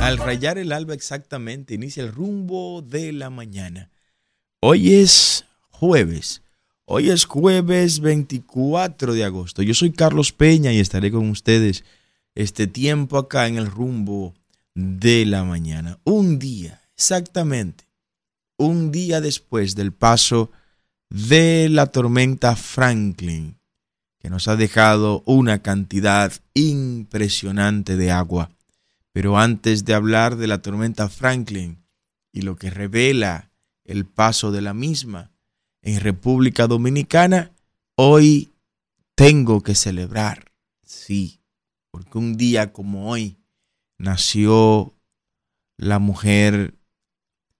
[0.00, 3.90] Al rayar el alba exactamente, inicia el rumbo de la mañana.
[4.60, 6.42] Hoy es jueves.
[6.86, 9.62] Hoy es jueves 24 de agosto.
[9.62, 11.84] Yo soy Carlos Peña y estaré con ustedes
[12.34, 14.34] este tiempo acá en el rumbo
[14.74, 15.98] de la mañana.
[16.04, 17.84] Un día, exactamente,
[18.56, 20.50] un día después del paso
[21.10, 23.58] de la tormenta Franklin,
[24.18, 28.50] que nos ha dejado una cantidad impresionante de agua.
[29.12, 31.84] Pero antes de hablar de la tormenta Franklin
[32.32, 33.50] y lo que revela
[33.84, 35.32] el paso de la misma
[35.82, 37.52] en República Dominicana,
[37.96, 38.52] hoy
[39.16, 40.52] tengo que celebrar,
[40.84, 41.40] sí,
[41.90, 43.38] porque un día como hoy
[43.98, 44.94] nació
[45.76, 46.74] la mujer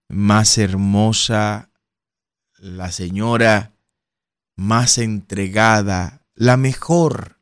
[0.07, 1.69] más hermosa,
[2.57, 3.73] la señora
[4.55, 7.39] más entregada, la mejor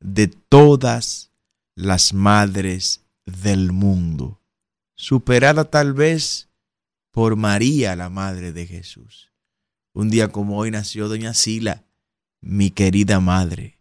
[0.00, 1.30] de todas
[1.74, 4.40] las madres del mundo,
[4.94, 6.48] superada tal vez
[7.10, 9.32] por María, la madre de Jesús.
[9.92, 11.84] Un día como hoy nació doña Sila,
[12.40, 13.78] mi querida madre.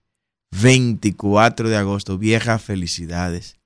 [0.51, 3.57] 24 de agosto, viejas felicidades.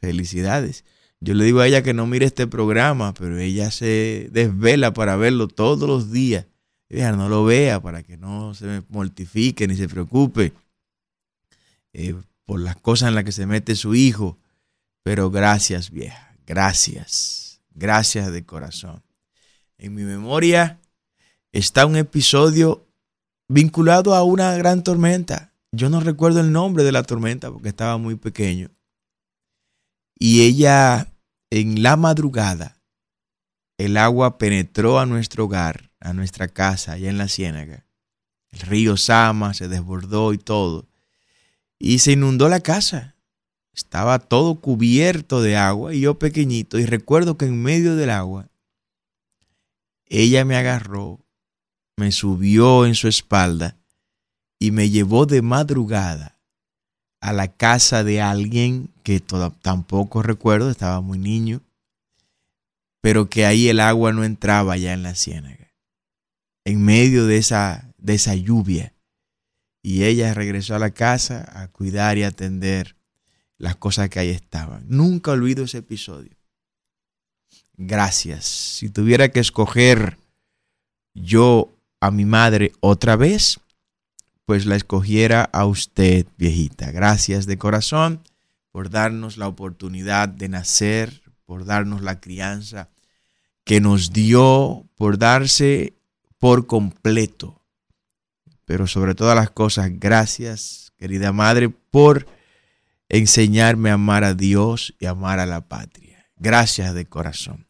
[0.00, 0.84] Felicidades.
[1.20, 5.16] Yo le digo a ella que no mire este programa, pero ella se desvela para
[5.16, 6.46] verlo todos los días.
[6.88, 10.52] Ella no lo vea para que no se mortifique ni se preocupe
[11.92, 14.38] eh, por las cosas en las que se mete su hijo.
[15.06, 19.04] Pero gracias, vieja, gracias, gracias de corazón.
[19.78, 20.80] En mi memoria
[21.52, 22.88] está un episodio
[23.46, 25.52] vinculado a una gran tormenta.
[25.70, 28.72] Yo no recuerdo el nombre de la tormenta porque estaba muy pequeño.
[30.18, 31.12] Y ella,
[31.50, 32.82] en la madrugada,
[33.78, 37.86] el agua penetró a nuestro hogar, a nuestra casa, allá en la ciénaga.
[38.50, 40.88] El río Sama se desbordó y todo.
[41.78, 43.15] Y se inundó la casa.
[43.76, 46.78] Estaba todo cubierto de agua y yo pequeñito.
[46.78, 48.48] Y recuerdo que en medio del agua,
[50.06, 51.20] ella me agarró,
[51.96, 53.76] me subió en su espalda
[54.58, 56.38] y me llevó de madrugada
[57.20, 61.60] a la casa de alguien que tampoco recuerdo, estaba muy niño,
[63.02, 65.72] pero que ahí el agua no entraba ya en la ciénaga,
[66.64, 68.94] en medio de esa, de esa lluvia.
[69.82, 72.95] Y ella regresó a la casa a cuidar y atender
[73.58, 74.84] las cosas que ahí estaban.
[74.88, 76.36] Nunca olvido ese episodio.
[77.76, 78.44] Gracias.
[78.44, 80.18] Si tuviera que escoger
[81.14, 83.60] yo a mi madre otra vez,
[84.44, 86.90] pues la escogiera a usted, viejita.
[86.90, 88.22] Gracias de corazón
[88.70, 92.90] por darnos la oportunidad de nacer, por darnos la crianza
[93.64, 95.94] que nos dio, por darse
[96.38, 97.60] por completo.
[98.64, 102.26] Pero sobre todas las cosas, gracias, querida madre, por
[103.08, 106.30] enseñarme a amar a Dios y amar a la patria.
[106.36, 107.66] Gracias de corazón.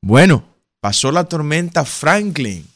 [0.00, 0.44] Bueno,
[0.80, 2.66] pasó la tormenta Franklin.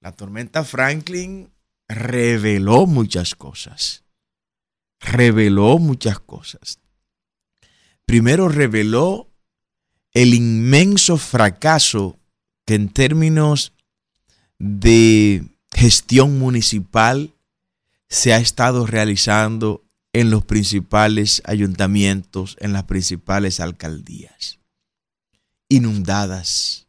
[0.00, 1.50] La tormenta Franklin
[1.88, 4.04] reveló muchas cosas.
[5.00, 6.78] Reveló muchas cosas.
[8.04, 9.28] Primero reveló
[10.12, 12.18] el inmenso fracaso
[12.64, 13.72] que en términos
[14.58, 17.34] de gestión municipal
[18.08, 24.58] se ha estado realizando en los principales ayuntamientos, en las principales alcaldías.
[25.68, 26.86] Inundadas.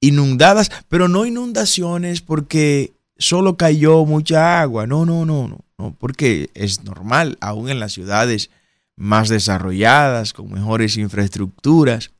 [0.00, 4.86] Inundadas, pero no inundaciones porque solo cayó mucha agua.
[4.86, 8.50] No, no, no, no, porque es normal, aún en las ciudades
[8.94, 12.12] más desarrolladas, con mejores infraestructuras,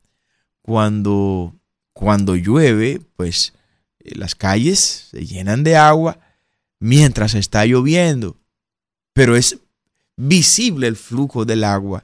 [0.61, 1.55] cuando,
[1.93, 3.53] cuando llueve, pues
[3.99, 6.19] eh, las calles se llenan de agua
[6.79, 8.37] mientras está lloviendo.
[9.13, 9.59] Pero es
[10.19, 12.03] visible el flujo del agua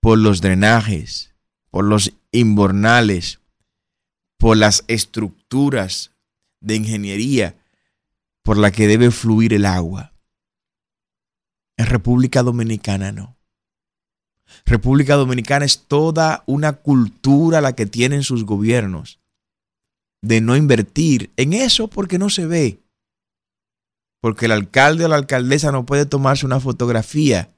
[0.00, 1.34] por los drenajes,
[1.70, 3.40] por los inbornales,
[4.36, 6.12] por las estructuras
[6.60, 7.56] de ingeniería
[8.42, 10.12] por la que debe fluir el agua.
[11.78, 13.38] En República Dominicana no.
[14.66, 19.20] República Dominicana es toda una cultura la que tienen sus gobiernos
[20.20, 22.82] de no invertir en eso porque no se ve
[24.20, 27.50] porque el alcalde o la alcaldesa no puede tomarse una fotografía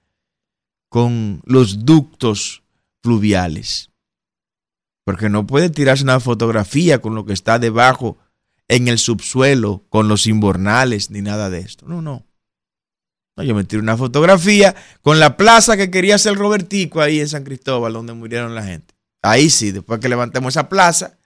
[0.89, 2.63] con los ductos
[3.03, 3.91] fluviales,
[5.05, 8.19] porque no puede tirarse una fotografía con lo que está debajo
[8.69, 11.87] en el subsuelo, con los inbornales, ni nada de esto.
[11.87, 12.25] No, no.
[13.37, 17.45] yo me tiro una fotografía con la plaza que quería hacer Robertico ahí en San
[17.45, 18.95] Cristóbal, donde murieron la gente.
[19.23, 21.19] Ahí sí, después que levantemos esa plaza,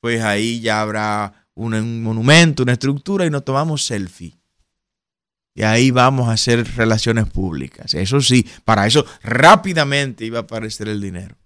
[0.00, 4.38] pues ahí ya habrá un, un monumento, una estructura y nos tomamos selfie.
[5.54, 7.94] Y ahí vamos a hacer relaciones públicas.
[7.94, 11.36] Eso sí, para eso rápidamente iba a aparecer el dinero.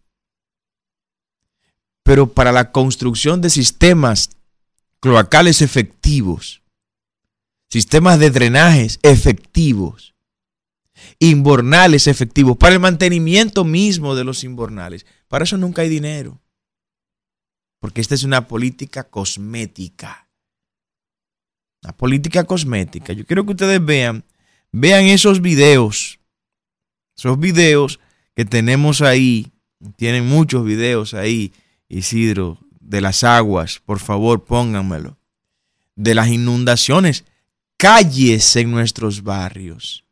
[2.09, 4.31] pero para la construcción de sistemas
[4.99, 6.63] cloacales efectivos,
[7.71, 10.15] sistemas de drenajes efectivos,
[11.19, 15.05] inbornales efectivos, para el mantenimiento mismo de los inbornales.
[15.29, 16.41] Para eso nunca hay dinero,
[17.79, 20.28] porque esta es una política cosmética.
[21.93, 23.13] Política cosmética.
[23.13, 24.25] Yo quiero que ustedes vean,
[24.73, 26.19] vean esos videos,
[27.17, 28.01] esos videos
[28.35, 29.53] que tenemos ahí,
[29.97, 31.53] tienen muchos videos ahí,
[31.89, 35.19] Isidro, de las aguas, por favor pónganmelo,
[35.97, 37.25] de las inundaciones,
[37.77, 40.05] calles en nuestros barrios,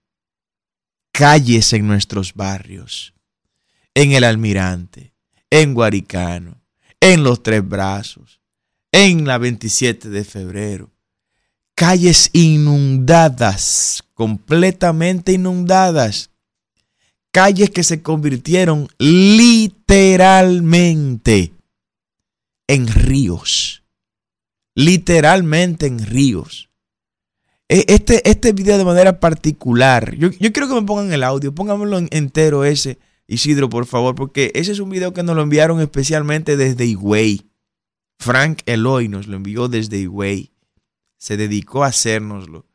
[1.12, 3.14] calles en nuestros barrios,
[3.94, 5.14] en el Almirante,
[5.50, 6.60] en Guaricano,
[7.00, 8.40] en los Tres Brazos,
[8.92, 10.90] en la 27 de febrero,
[11.76, 16.30] calles inundadas, completamente inundadas,
[17.30, 21.52] calles que se convirtieron literalmente
[22.66, 23.84] en ríos.
[24.74, 26.68] Literalmente en ríos.
[27.68, 31.98] E, este, este video de manera particular, yo, quiero que me pongan el audio, pónganmelo
[32.10, 36.56] entero ese, Isidro, por favor, porque ese es un video que nos lo enviaron especialmente
[36.56, 37.42] desde Higüey.
[38.18, 40.55] Frank Eloy nos lo envió desde Higüey.
[41.16, 42.66] Se dedicó a hacérnoslo.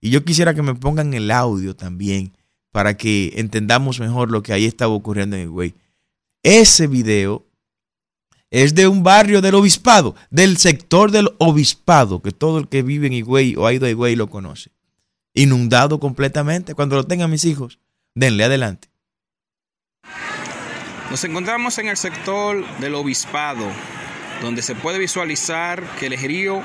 [0.00, 2.32] Y yo quisiera que me pongan el audio también
[2.70, 5.74] para que entendamos mejor lo que ahí estaba ocurriendo en Higüey.
[6.42, 7.46] Ese video
[8.50, 13.08] es de un barrio del obispado, del sector del obispado, que todo el que vive
[13.08, 14.70] en Higüey o ha ido a Higüey lo conoce.
[15.34, 16.74] Inundado completamente.
[16.74, 17.78] Cuando lo tengan mis hijos,
[18.14, 18.88] denle adelante.
[21.10, 23.66] Nos encontramos en el sector del obispado,
[24.42, 26.62] donde se puede visualizar que el río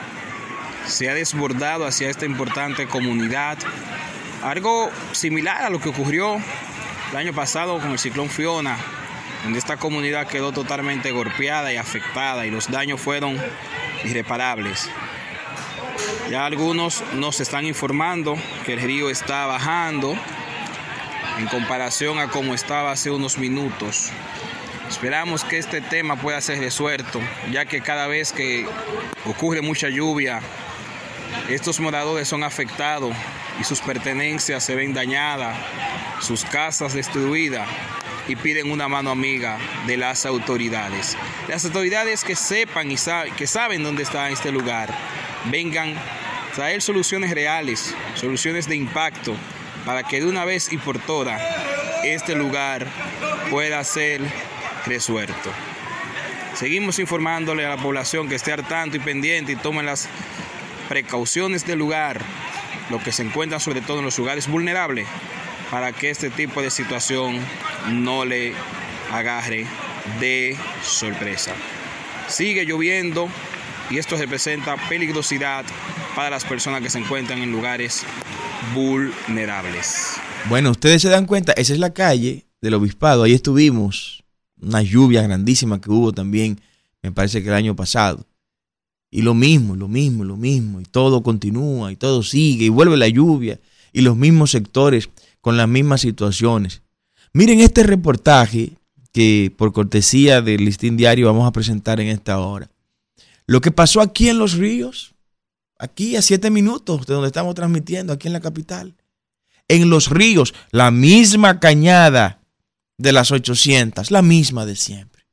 [0.85, 3.57] se ha desbordado hacia esta importante comunidad.
[4.43, 6.37] Algo similar a lo que ocurrió
[7.11, 8.77] el año pasado con el ciclón Fiona,
[9.43, 13.37] donde esta comunidad quedó totalmente golpeada y afectada y los daños fueron
[14.03, 14.89] irreparables.
[16.29, 20.17] Ya algunos nos están informando que el río está bajando
[21.37, 24.11] en comparación a como estaba hace unos minutos.
[24.89, 27.19] Esperamos que este tema pueda ser resuelto,
[27.51, 28.67] ya que cada vez que
[29.25, 30.41] ocurre mucha lluvia,
[31.49, 33.15] estos moradores son afectados
[33.59, 35.57] y sus pertenencias se ven dañadas,
[36.21, 37.67] sus casas destruidas
[38.27, 41.17] y piden una mano amiga de las autoridades.
[41.47, 42.95] Las autoridades que sepan y
[43.37, 44.89] que saben dónde está este lugar,
[45.51, 49.35] vengan a traer soluciones reales, soluciones de impacto,
[49.85, 51.41] para que de una vez y por todas
[52.03, 52.87] este lugar
[53.49, 54.21] pueda ser
[54.85, 55.51] resuelto.
[56.55, 60.07] Seguimos informándole a la población que esté al tanto y pendiente y tomen las
[60.89, 62.21] precauciones del lugar,
[62.89, 65.07] lo que se encuentra sobre todo en los lugares vulnerables,
[65.71, 67.39] para que este tipo de situación
[67.89, 68.53] no le
[69.11, 69.65] agarre
[70.19, 71.53] de sorpresa.
[72.27, 73.27] Sigue lloviendo
[73.89, 75.65] y esto representa peligrosidad
[76.15, 78.03] para las personas que se encuentran en lugares
[78.73, 80.15] vulnerables.
[80.49, 84.23] Bueno, ustedes se dan cuenta, esa es la calle del obispado, ahí estuvimos,
[84.61, 86.59] una lluvia grandísima que hubo también,
[87.01, 88.25] me parece que el año pasado.
[89.15, 92.97] Y lo mismo, lo mismo, lo mismo, y todo continúa, y todo sigue, y vuelve
[92.97, 93.59] la lluvia,
[93.91, 95.07] y los mismos sectores
[95.39, 96.81] con las mismas situaciones.
[97.31, 98.71] Miren este reportaje
[99.11, 102.71] que por cortesía del listín diario vamos a presentar en esta hora.
[103.45, 105.13] Lo que pasó aquí en Los Ríos,
[105.77, 108.95] aquí a siete minutos de donde estamos transmitiendo, aquí en la capital.
[109.67, 112.39] En Los Ríos, la misma cañada
[112.97, 115.27] de las 800, la misma de siempre.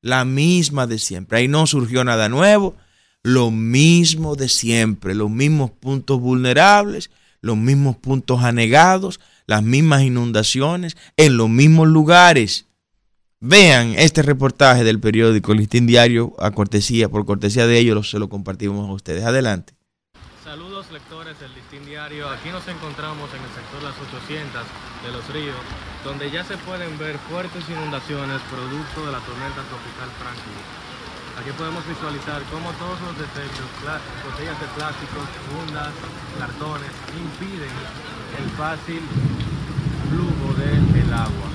[0.00, 1.40] La misma de siempre.
[1.40, 2.74] Ahí no surgió nada nuevo,
[3.22, 7.10] lo mismo de siempre, los mismos puntos vulnerables,
[7.40, 12.66] los mismos puntos anegados, las mismas inundaciones en los mismos lugares.
[13.40, 18.28] Vean este reportaje del periódico Listín Diario a cortesía, por cortesía de ellos se lo
[18.28, 19.24] compartimos a ustedes.
[19.24, 19.74] Adelante.
[20.44, 22.28] Saludos lectores del Listín Diario.
[22.28, 24.62] Aquí nos encontramos en el sector Las 800
[25.04, 25.56] de Los Ríos,
[26.04, 30.91] donde ya se pueden ver fuertes inundaciones producto de la tormenta tropical Franklin.
[31.40, 33.66] Aquí podemos visualizar cómo todos los desechos,
[34.24, 35.16] botellas de plástico,
[35.48, 35.90] fundas,
[36.38, 37.72] cartones, impiden
[38.38, 39.00] el fácil
[40.10, 41.48] flujo del agua,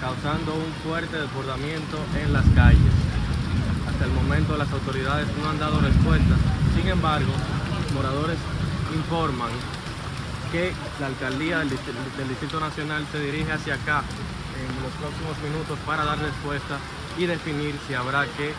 [0.00, 2.94] causando un fuerte desbordamiento en las calles.
[3.90, 6.36] Hasta el momento las autoridades no han dado respuesta,
[6.76, 7.32] sin embargo,
[7.94, 8.38] moradores
[8.94, 9.50] informan
[10.52, 14.04] que la alcaldía del Distrito Nacional se dirige hacia acá
[14.56, 16.78] en los próximos minutos para dar respuesta
[17.18, 18.54] y definir si habrá que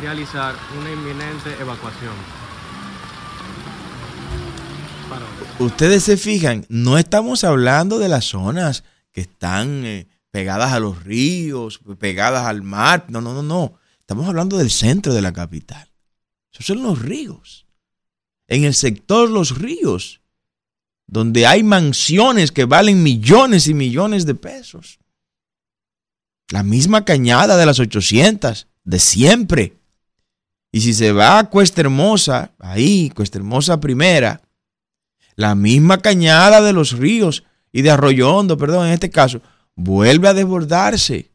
[0.00, 2.14] realizar una inminente evacuación.
[5.58, 11.04] Ustedes se fijan, no estamos hablando de las zonas que están eh, pegadas a los
[11.04, 13.04] ríos, pegadas al mar.
[13.08, 13.74] No, no, no, no.
[13.98, 15.90] Estamos hablando del centro de la capital.
[16.52, 17.66] Esos son los ríos.
[18.48, 20.20] En el sector Los Ríos,
[21.06, 24.98] donde hay mansiones que valen millones y millones de pesos.
[26.48, 29.79] La misma cañada de las 800, de siempre.
[30.72, 34.40] Y si se va a Cuesta Hermosa, ahí, Cuesta Hermosa primera,
[35.34, 39.40] la misma cañada de los ríos y de Arroyo Hondo, perdón, en este caso,
[39.74, 41.30] vuelve a desbordarse.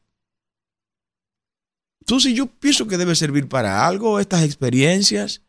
[2.02, 5.42] Entonces yo pienso que debe servir para algo estas experiencias.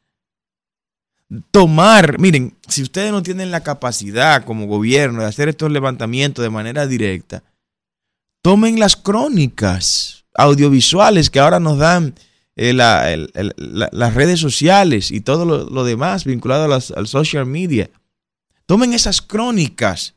[1.50, 6.50] Tomar, miren, si ustedes no tienen la capacidad como gobierno de hacer estos levantamientos de
[6.50, 7.42] manera directa,
[8.42, 12.14] tomen las crónicas audiovisuales que ahora nos dan
[12.56, 17.90] eh, las redes sociales y todo lo, demás vinculado al social media.
[18.64, 20.14] Tomen esas crónicas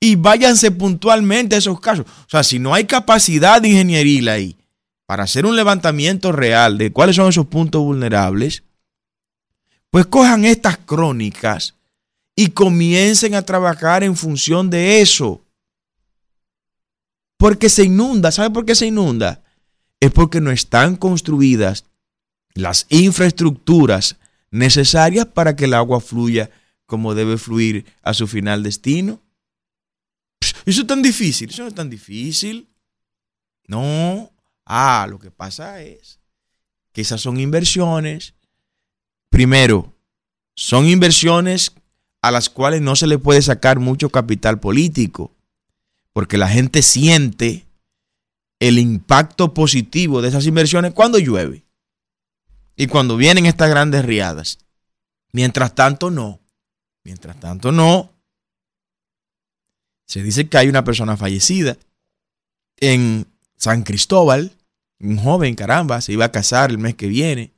[0.00, 2.06] y váyanse puntualmente a esos casos.
[2.06, 4.56] O sea, si no hay capacidad ingenieril ahí
[5.04, 8.62] para hacer un levantamiento real de cuáles son esos puntos vulnerables,
[9.90, 11.74] pues cojan estas crónicas
[12.34, 15.42] y comiencen a trabajar en función de eso.
[17.36, 18.30] Porque se inunda.
[18.30, 19.42] ¿Sabe por qué se inunda?
[20.00, 21.84] Es porque no están construidas
[22.54, 24.16] las infraestructuras
[24.50, 26.50] necesarias para que el agua fluya
[26.86, 29.20] como debe fluir a su final destino.
[30.66, 32.68] Eso es tan difícil, eso no es tan difícil.
[33.66, 34.32] No.
[34.64, 36.18] Ah, lo que pasa es
[36.92, 38.34] que esas son inversiones.
[39.28, 39.94] Primero,
[40.56, 41.72] son inversiones
[42.22, 45.32] a las cuales no se le puede sacar mucho capital político,
[46.12, 47.66] porque la gente siente
[48.60, 51.64] el impacto positivo de esas inversiones cuando llueve
[52.76, 54.58] y cuando vienen estas grandes riadas.
[55.32, 56.40] Mientras tanto, no.
[57.02, 58.12] Mientras tanto, no.
[60.06, 61.76] Se dice que hay una persona fallecida
[62.76, 63.26] en
[63.56, 64.52] San Cristóbal,
[64.98, 67.54] un joven, caramba, se iba a casar el mes que viene.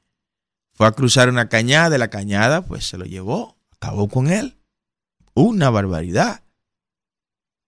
[0.74, 4.56] Fue a cruzar una cañada, la cañada pues se lo llevó, acabó con él.
[5.34, 6.42] Una barbaridad.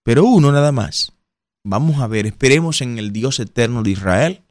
[0.04, 1.13] Pero uno nada más.
[1.64, 4.42] Vamos a ver, esperemos en el Dios eterno de Israel,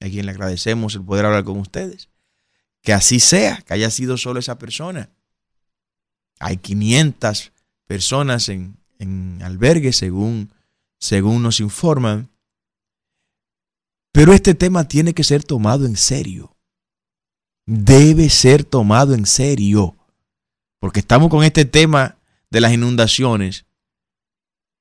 [0.00, 2.08] a quien le agradecemos el poder hablar con ustedes.
[2.80, 5.10] Que así sea, que haya sido solo esa persona.
[6.38, 7.52] Hay 500
[7.86, 8.76] personas en,
[9.42, 10.52] albergue, según,
[10.98, 12.30] según nos informan.
[14.12, 16.56] Pero este tema tiene que ser tomado en serio.
[17.66, 19.96] Debe ser tomado en serio.
[20.78, 22.16] Porque estamos con este tema
[22.48, 23.66] de las inundaciones,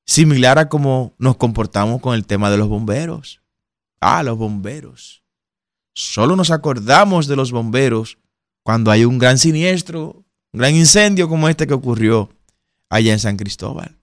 [0.09, 3.41] similar a cómo nos comportamos con el tema de los bomberos.
[4.01, 5.21] Ah, los bomberos.
[5.93, 8.17] Solo nos acordamos de los bomberos
[8.63, 12.29] cuando hay un gran siniestro, un gran incendio como este que ocurrió
[12.89, 13.99] allá en San Cristóbal.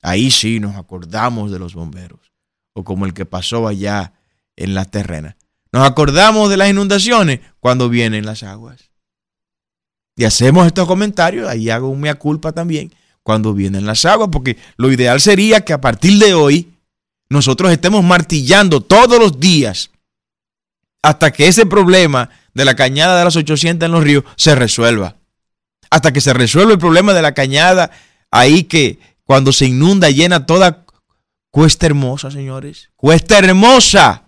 [0.00, 2.32] Ahí sí nos acordamos de los bomberos.
[2.72, 4.14] O como el que pasó allá
[4.56, 5.36] en la terrena.
[5.70, 8.90] Nos acordamos de las inundaciones cuando vienen las aguas.
[10.16, 12.90] Y hacemos estos comentarios, ahí hago un mea culpa también,
[13.22, 16.72] cuando vienen las aguas, porque lo ideal sería que a partir de hoy
[17.28, 19.90] nosotros estemos martillando todos los días
[21.02, 25.16] hasta que ese problema de la cañada de las 800 en los ríos se resuelva.
[25.90, 27.90] Hasta que se resuelva el problema de la cañada
[28.30, 30.84] ahí que, cuando se inunda, llena toda
[31.50, 32.90] Cuesta Hermosa, señores.
[32.96, 34.24] Cuesta Hermosa,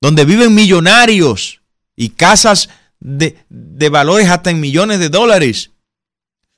[0.00, 1.60] donde viven millonarios
[1.94, 2.68] y casas
[2.98, 5.70] de, de valores hasta en millones de dólares.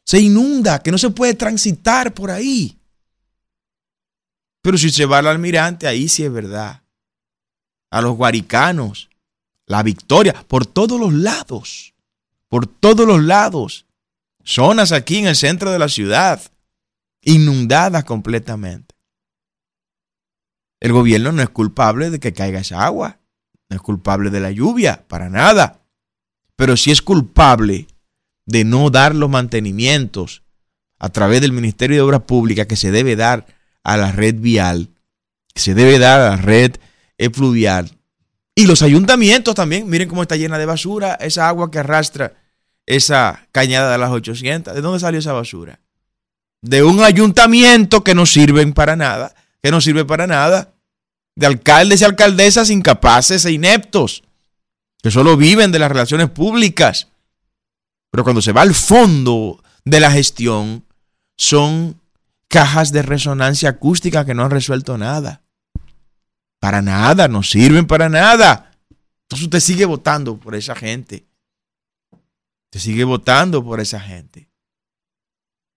[0.07, 2.79] Se inunda, que no se puede transitar por ahí.
[4.63, 6.83] Pero si se va al almirante, ahí sí es verdad.
[7.91, 9.11] A los guaricanos,
[9.67, 11.95] la victoria, por todos los lados,
[12.49, 13.87] por todos los lados.
[14.45, 16.41] Zonas aquí en el centro de la ciudad
[17.23, 18.95] inundadas completamente.
[20.79, 23.19] El gobierno no es culpable de que caiga esa agua,
[23.69, 25.81] no es culpable de la lluvia, para nada,
[26.55, 27.89] pero sí es culpable
[28.47, 30.43] de no dar los mantenimientos
[30.99, 33.47] a través del Ministerio de Obras Públicas que se debe dar
[33.83, 34.89] a la red vial,
[35.53, 36.77] que se debe dar a la red
[37.33, 37.91] fluvial.
[38.55, 42.35] Y los ayuntamientos también, miren cómo está llena de basura, esa agua que arrastra
[42.87, 44.75] esa cañada de las 800.
[44.75, 45.81] ¿De dónde salió esa basura?
[46.67, 50.75] de un ayuntamiento que no sirven para nada, que no sirve para nada,
[51.37, 54.25] de alcaldes y alcaldesas incapaces e ineptos,
[55.03, 57.09] que solo viven de las relaciones públicas.
[58.11, 60.85] Pero cuando se va al fondo de la gestión,
[61.37, 62.01] son
[62.49, 65.43] cajas de resonancia acústica que no han resuelto nada.
[66.61, 68.73] Para nada, no sirven para nada.
[69.23, 71.27] Entonces usted sigue votando por esa gente.
[72.67, 74.49] Usted sigue votando por esa gente.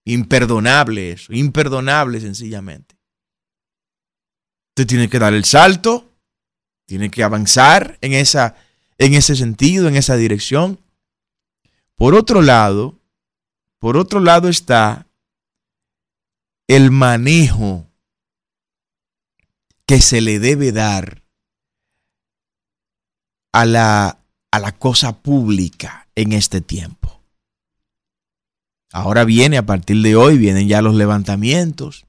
[0.06, 2.98] Imperdonable eso, imperdonable sencillamente.
[4.72, 6.12] Usted tiene que dar el salto,
[6.86, 8.56] tiene que avanzar en esa
[9.00, 10.80] en ese sentido, en esa dirección.
[12.00, 12.98] Por otro lado,
[13.78, 15.06] por otro lado está
[16.66, 17.88] el manejo
[19.86, 21.24] que se le debe dar
[23.52, 27.22] a la, a la cosa pública en este tiempo.
[28.94, 32.06] Ahora viene, a partir de hoy, vienen ya los levantamientos,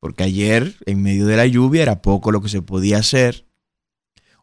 [0.00, 3.46] porque ayer, en medio de la lluvia, era poco lo que se podía hacer.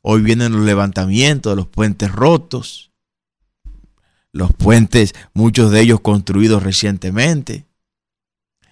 [0.01, 2.95] Hoy vienen los levantamientos de los puentes rotos,
[4.36, 7.63] los puentes, muchos de ellos construidos recientemente,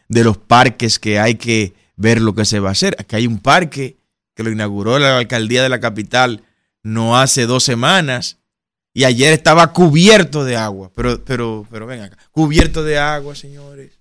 [0.10, 2.98] de los parques que hay que ver lo que se va a hacer.
[3.00, 3.96] Aquí hay un parque
[4.36, 6.44] que lo inauguró la alcaldía de la capital
[6.82, 8.40] no hace dos semanas
[8.94, 10.92] y ayer estaba cubierto de agua.
[10.94, 13.94] Pero, pero, pero ven acá, cubierto de agua, señores.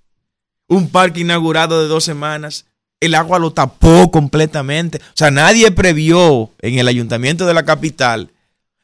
[0.66, 2.66] Un parque inaugurado de dos semanas
[2.98, 4.98] el agua lo tapó completamente.
[4.98, 8.32] O sea, nadie previó en el ayuntamiento de la capital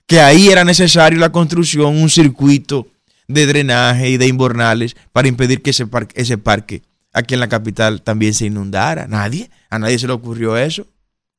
[0.08, 2.88] que ahí era necesario la construcción, un circuito
[3.28, 7.48] de drenaje y de inbornales para impedir que ese parque, ese parque aquí en la
[7.48, 9.06] capital también se inundara.
[9.06, 10.86] Nadie, a nadie se le ocurrió eso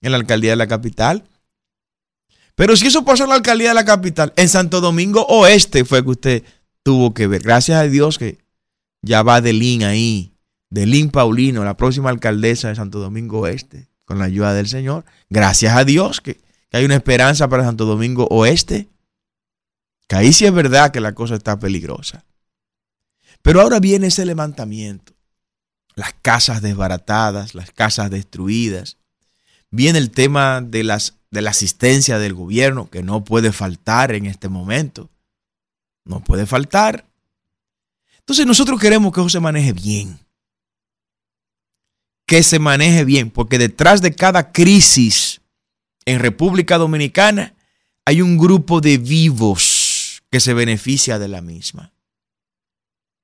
[0.01, 1.23] en la alcaldía de la capital.
[2.53, 6.03] Pero si eso pasó en la alcaldía de la capital, en Santo Domingo Oeste fue
[6.03, 6.43] que usted
[6.83, 7.41] tuvo que ver.
[7.41, 8.37] Gracias a Dios que
[9.01, 10.33] ya va Delín ahí
[10.69, 15.05] de Lynn Paulino, la próxima alcaldesa de Santo Domingo Oeste, con la ayuda del Señor.
[15.27, 16.39] Gracias a Dios que,
[16.71, 18.87] hay una esperanza para Santo Domingo Oeste.
[20.07, 22.25] Que ahí sí es verdad que la cosa está peligrosa.
[23.41, 25.13] Pero ahora viene ese levantamiento.
[25.95, 28.97] Las casas desbaratadas, las casas destruidas.
[29.69, 34.25] Viene el tema de, las, de la asistencia del gobierno, que no puede faltar en
[34.25, 35.09] este momento.
[36.05, 37.05] No puede faltar.
[38.19, 40.19] Entonces nosotros queremos que eso se maneje bien
[42.29, 45.38] que se maneje bien, porque detrás de cada crisis
[46.05, 47.55] en República Dominicana
[48.05, 51.93] hay un grupo de vivos que se beneficia de la misma.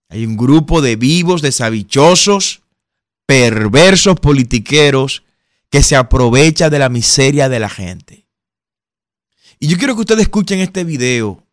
[0.09, 2.61] Hay un grupo de vivos, de sabichosos,
[3.25, 5.23] perversos politiqueros
[5.69, 8.27] que se aprovecha de la miseria de la gente.
[9.59, 11.43] Y yo quiero que ustedes escuchen este video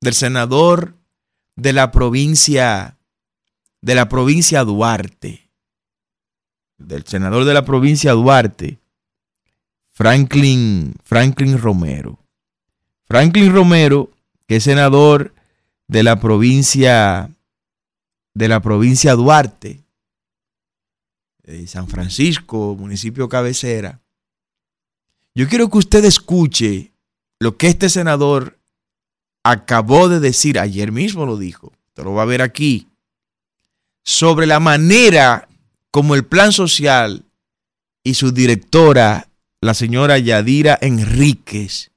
[0.00, 0.96] del senador
[1.56, 2.98] de la provincia
[3.80, 5.42] de la provincia Duarte
[6.86, 8.78] del senador de la provincia Duarte,
[9.92, 12.18] Franklin, Franklin Romero.
[13.06, 14.10] Franklin Romero,
[14.46, 15.34] que es senador
[15.86, 17.30] de la provincia
[18.34, 19.84] de la provincia Duarte,
[21.42, 24.00] de San Francisco, municipio cabecera.
[25.34, 26.92] Yo quiero que usted escuche
[27.38, 28.58] lo que este senador
[29.42, 32.88] acabó de decir, ayer mismo lo dijo, te lo va a ver aquí,
[34.04, 35.48] sobre la manera
[35.90, 37.24] como el plan social
[38.04, 39.28] y su directora,
[39.62, 41.92] la señora Yadira Enríquez,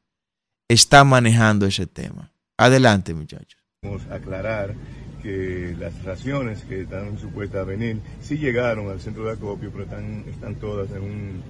[0.69, 2.31] está manejando ese tema.
[2.57, 3.59] Adelante, muchachos.
[3.81, 4.75] Vamos a aclarar
[5.23, 9.83] que las raciones que están supuestas a venir sí llegaron al centro de acopio, pero
[9.83, 11.43] están, todas en un,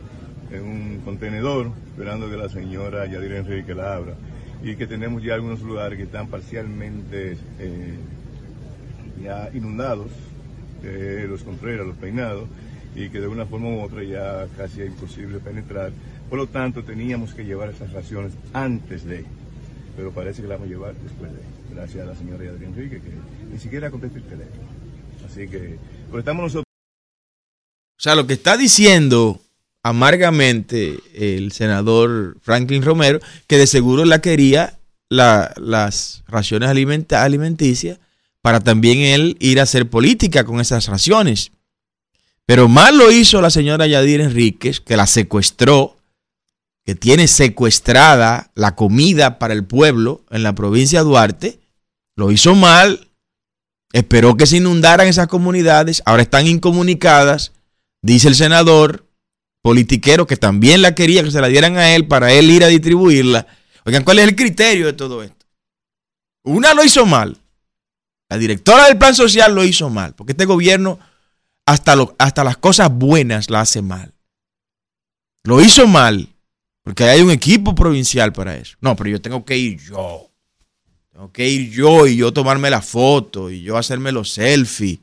[0.51, 4.15] en un contenedor esperando que la señora Yadira Enríquez la abra.
[4.63, 7.97] Y que tenemos ya algunos lugares que están parcialmente eh,
[9.21, 10.11] ya inundados
[11.27, 12.47] los Contreras, los Peinados,
[12.95, 15.91] y que de una forma u otra ya casi es imposible penetrar.
[16.29, 19.25] Por lo tanto, teníamos que llevar esas raciones antes de,
[19.95, 21.39] pero parece que la vamos a llevar después de,
[21.73, 23.11] gracias a la señora Adrián Enrique, que
[23.51, 24.67] ni siquiera contesta el teléfono.
[25.25, 25.77] Así que,
[26.09, 26.65] pues estamos nosotros.
[27.97, 29.41] O sea, lo que está diciendo
[29.83, 34.79] amargamente el senador Franklin Romero, que de seguro la quería
[35.09, 37.99] las raciones alimenticias
[38.41, 41.51] para también él ir a hacer política con esas raciones.
[42.45, 45.97] Pero mal lo hizo la señora Yadir Enríquez, que la secuestró,
[46.85, 51.59] que tiene secuestrada la comida para el pueblo en la provincia de Duarte.
[52.15, 53.09] Lo hizo mal,
[53.91, 57.53] esperó que se inundaran esas comunidades, ahora están incomunicadas,
[58.03, 59.07] dice el senador
[59.63, 62.67] politiquero que también la quería que se la dieran a él para él ir a
[62.67, 63.47] distribuirla.
[63.83, 65.47] Oigan, ¿cuál es el criterio de todo esto?
[66.43, 67.35] Una lo hizo mal,
[68.29, 70.99] la directora del plan social lo hizo mal, porque este gobierno
[71.65, 74.13] hasta, lo, hasta las cosas buenas la hace mal.
[75.43, 76.29] Lo hizo mal,
[76.83, 78.77] porque hay un equipo provincial para eso.
[78.81, 80.31] No, pero yo tengo que ir yo.
[81.11, 84.99] Tengo que ir yo y yo tomarme la foto y yo hacerme los selfies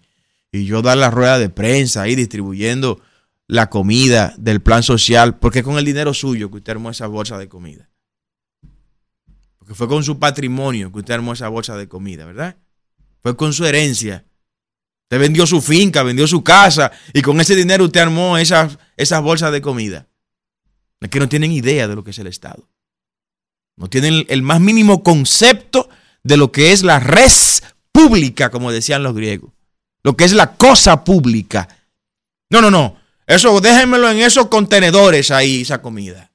[0.50, 3.00] y yo dar la rueda de prensa ahí distribuyendo
[3.46, 7.38] la comida del plan social, porque con el dinero suyo que usted armó esa bolsa
[7.38, 7.88] de comida.
[9.58, 12.56] Porque fue con su patrimonio que usted armó esa bolsa de comida, ¿verdad?
[13.20, 14.24] Fue con su herencia.
[15.12, 18.78] Usted vendió su finca, vendió su casa y con ese dinero usted armó esas,
[19.22, 20.06] bolsas de comida.
[21.02, 22.66] Es que no tienen idea de lo que es el Estado.
[23.76, 25.90] No tienen el más mínimo concepto
[26.22, 29.52] de lo que es la res pública, como decían los griegos.
[30.02, 31.68] Lo que es la cosa pública.
[32.48, 32.96] No, no, no.
[33.26, 36.32] Eso déjenmelo en esos contenedores ahí, esa comida.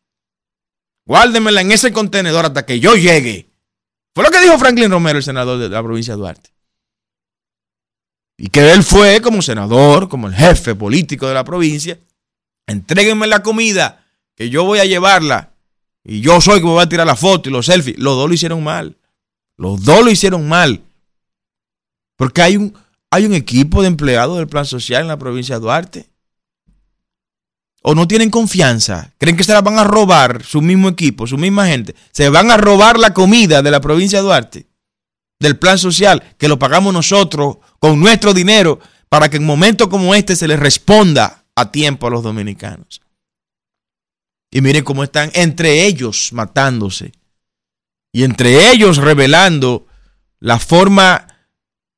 [1.08, 3.50] Guárdemela en ese contenedor hasta que yo llegue.
[4.13, 6.57] Fue lo que dijo Franklin Romero, el senador de la provincia de Duarte.
[8.38, 11.97] Y que él fue como senador, como el jefe político de la provincia.
[12.67, 15.54] Entréguenme la comida, que yo voy a llevarla.
[16.04, 17.97] Y yo soy que me voy a tirar la foto y los selfies.
[17.97, 18.95] Los dos lo hicieron mal.
[19.58, 20.84] Los dos lo hicieron mal.
[22.15, 22.73] Porque hay un,
[23.10, 26.10] hay un equipo de empleados del plan social en la provincia de Duarte.
[27.82, 29.13] O no tienen confianza.
[29.17, 31.95] Creen que se la van a robar su mismo equipo, su misma gente.
[32.12, 34.67] Se van a robar la comida de la provincia de Duarte.
[35.39, 40.16] Del plan social que lo pagamos nosotros con nuestro dinero para que en momentos como
[40.16, 43.02] este se les responda a tiempo a los dominicanos.
[44.52, 47.12] Y miren cómo están entre ellos matándose.
[48.13, 49.88] Y entre ellos revelando
[50.40, 51.28] la forma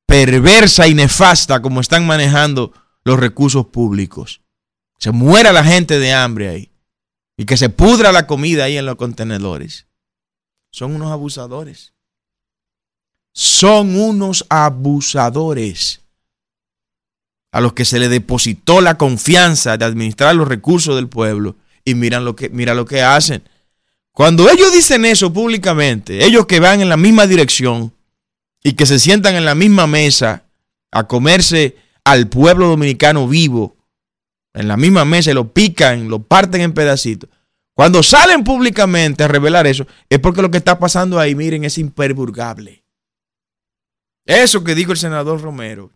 [0.06, 4.42] perversa y nefasta como están manejando los recursos públicos.
[4.98, 6.72] Se muera la gente de hambre ahí.
[7.38, 9.88] Y que se pudra la comida ahí en los contenedores.
[10.72, 11.94] Son unos abusadores.
[13.34, 16.02] Son unos abusadores
[17.52, 21.96] a los que se le depositó la confianza de administrar los recursos del pueblo y
[21.96, 23.44] miran lo que, mira lo que hacen.
[24.12, 27.94] Cuando ellos dicen eso públicamente, ellos que van en la misma dirección
[28.64, 30.44] y que se sientan en la misma mesa
[30.92, 33.78] a comerse al pueblo dominicano vivo,
[34.54, 37.30] en la misma mesa y lo pican, lo parten en pedacitos.
[37.74, 41.78] Cuando salen públicamente a revelar eso, es porque lo que está pasando ahí, miren, es
[41.78, 42.79] imperburgable.
[44.30, 45.90] Eso que dijo el senador Romero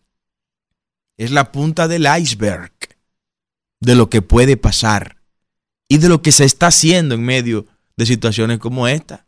[1.16, 2.72] es la punta del iceberg
[3.78, 5.18] de lo que puede pasar
[5.86, 7.64] y de lo que se está haciendo en medio
[7.96, 9.24] de situaciones como esta.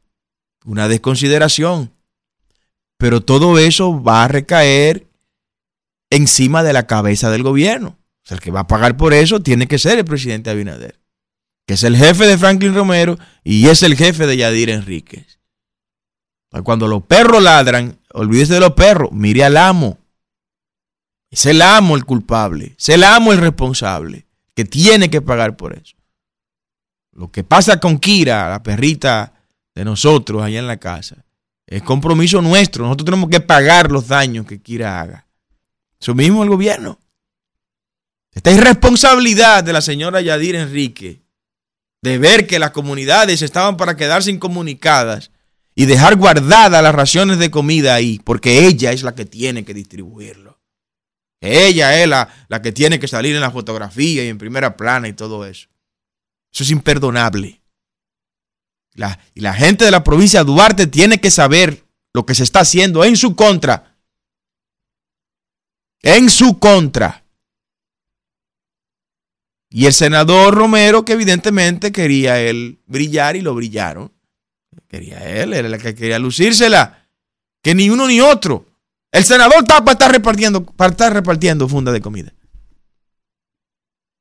[0.65, 1.93] Una desconsideración.
[2.97, 5.07] Pero todo eso va a recaer
[6.11, 7.91] encima de la cabeza del gobierno.
[8.25, 10.99] O sea, el que va a pagar por eso tiene que ser el presidente Abinader,
[11.65, 15.39] que es el jefe de Franklin Romero y es el jefe de Yadir Enríquez.
[16.65, 19.99] Cuando los perros ladran, olvídese de los perros, mire al amo.
[21.31, 25.75] Es el amo el culpable, es el amo el responsable, que tiene que pagar por
[25.75, 25.97] eso.
[27.13, 29.35] Lo que pasa con Kira, la perrita
[29.75, 31.25] de nosotros allá en la casa,
[31.67, 32.85] es compromiso nuestro.
[32.85, 35.27] Nosotros tenemos que pagar los daños que Kira haga.
[36.01, 36.99] Eso mismo el gobierno.
[38.33, 41.23] Esta irresponsabilidad de la señora Yadir Enrique
[42.03, 45.31] de ver que las comunidades estaban para quedarse incomunicadas
[45.79, 49.75] y dejar guardadas las raciones de comida ahí, porque ella es la que tiene que
[49.75, 50.59] distribuirlo.
[51.39, 55.07] Ella es la, la que tiene que salir en la fotografía y en primera plana
[55.07, 55.69] y todo eso.
[56.51, 57.61] Eso es imperdonable.
[59.35, 61.85] y la gente de la provincia de Duarte tiene que saber
[62.15, 63.99] lo que se está haciendo en su contra.
[66.01, 67.23] En su contra.
[69.69, 74.16] Y el senador Romero, que evidentemente quería él brillar y lo brillaron.
[74.89, 77.07] Quería él, era el que quería lucírsela.
[77.63, 78.67] Que ni uno ni otro.
[79.11, 82.33] El senador está para estar repartiendo, para estar repartiendo funda de comida.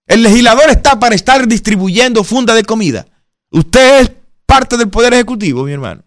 [0.08, 3.08] El legislador está para estar distribuyendo funda de comida.
[3.50, 4.12] Usted es
[4.46, 6.04] parte del Poder Ejecutivo, mi hermano.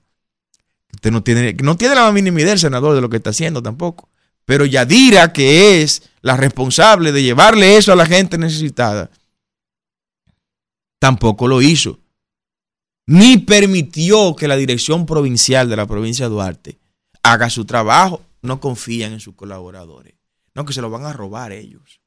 [0.95, 3.63] Usted no tiene, no tiene la mínima idea el senador de lo que está haciendo
[3.63, 4.09] tampoco.
[4.45, 9.11] Pero Yadira, que es la responsable de llevarle eso a la gente necesitada,
[10.99, 11.99] tampoco lo hizo.
[13.09, 16.79] Ni permitió que la dirección provincial de la provincia de Duarte
[17.23, 18.23] haga su trabajo.
[18.43, 20.15] No confían en sus colaboradores.
[20.55, 22.01] No, que se lo van a robar ellos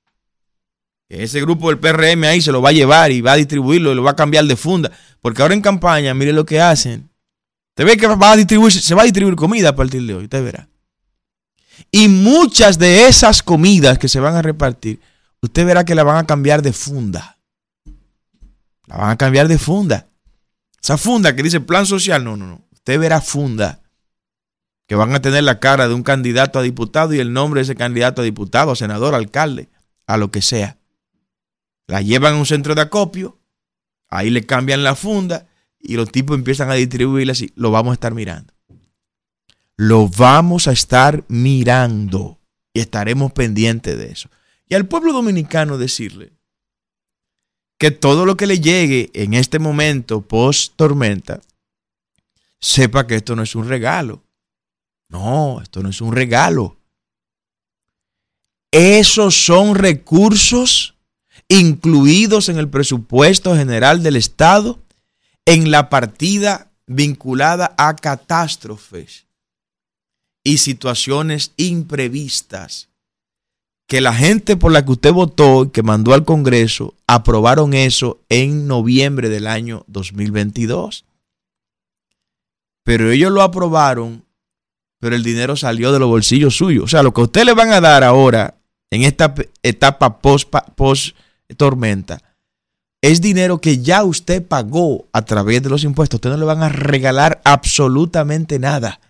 [1.19, 3.95] ese grupo del PRM ahí se lo va a llevar y va a distribuirlo y
[3.95, 4.91] lo va a cambiar de funda.
[5.21, 7.09] Porque ahora en campaña, mire lo que hacen.
[7.71, 8.07] Usted ve que
[8.71, 10.69] se va a distribuir comida a partir de hoy, usted verá.
[11.91, 15.01] Y muchas de esas comidas que se van a repartir,
[15.41, 17.37] usted verá que la van a cambiar de funda.
[18.87, 20.07] La van a cambiar de funda.
[20.81, 22.67] Esa funda que dice plan social, no, no, no.
[22.71, 23.81] Usted verá funda
[24.87, 27.63] que van a tener la cara de un candidato a diputado y el nombre de
[27.63, 29.69] ese candidato a diputado, senador, alcalde,
[30.05, 30.79] a lo que sea.
[31.87, 33.39] La llevan a un centro de acopio,
[34.09, 35.47] ahí le cambian la funda
[35.79, 37.51] y los tipos empiezan a distribuirla así.
[37.55, 38.53] Lo vamos a estar mirando.
[39.77, 42.39] Lo vamos a estar mirando
[42.73, 44.29] y estaremos pendientes de eso.
[44.67, 46.33] Y al pueblo dominicano decirle
[47.81, 51.41] que todo lo que le llegue en este momento post tormenta,
[52.59, 54.21] sepa que esto no es un regalo.
[55.09, 56.77] No, esto no es un regalo.
[58.69, 60.93] Esos son recursos
[61.47, 64.77] incluidos en el presupuesto general del Estado
[65.45, 69.25] en la partida vinculada a catástrofes
[70.43, 72.90] y situaciones imprevistas
[73.91, 78.21] que la gente por la que usted votó y que mandó al Congreso aprobaron eso
[78.29, 81.03] en noviembre del año 2022.
[82.85, 84.23] Pero ellos lo aprobaron,
[85.01, 86.85] pero el dinero salió de los bolsillos suyos.
[86.85, 88.55] O sea, lo que usted le van a dar ahora
[88.91, 91.17] en esta etapa post, post
[91.57, 92.23] tormenta
[93.01, 96.19] es dinero que ya usted pagó a través de los impuestos.
[96.19, 99.01] Usted no le van a regalar absolutamente nada.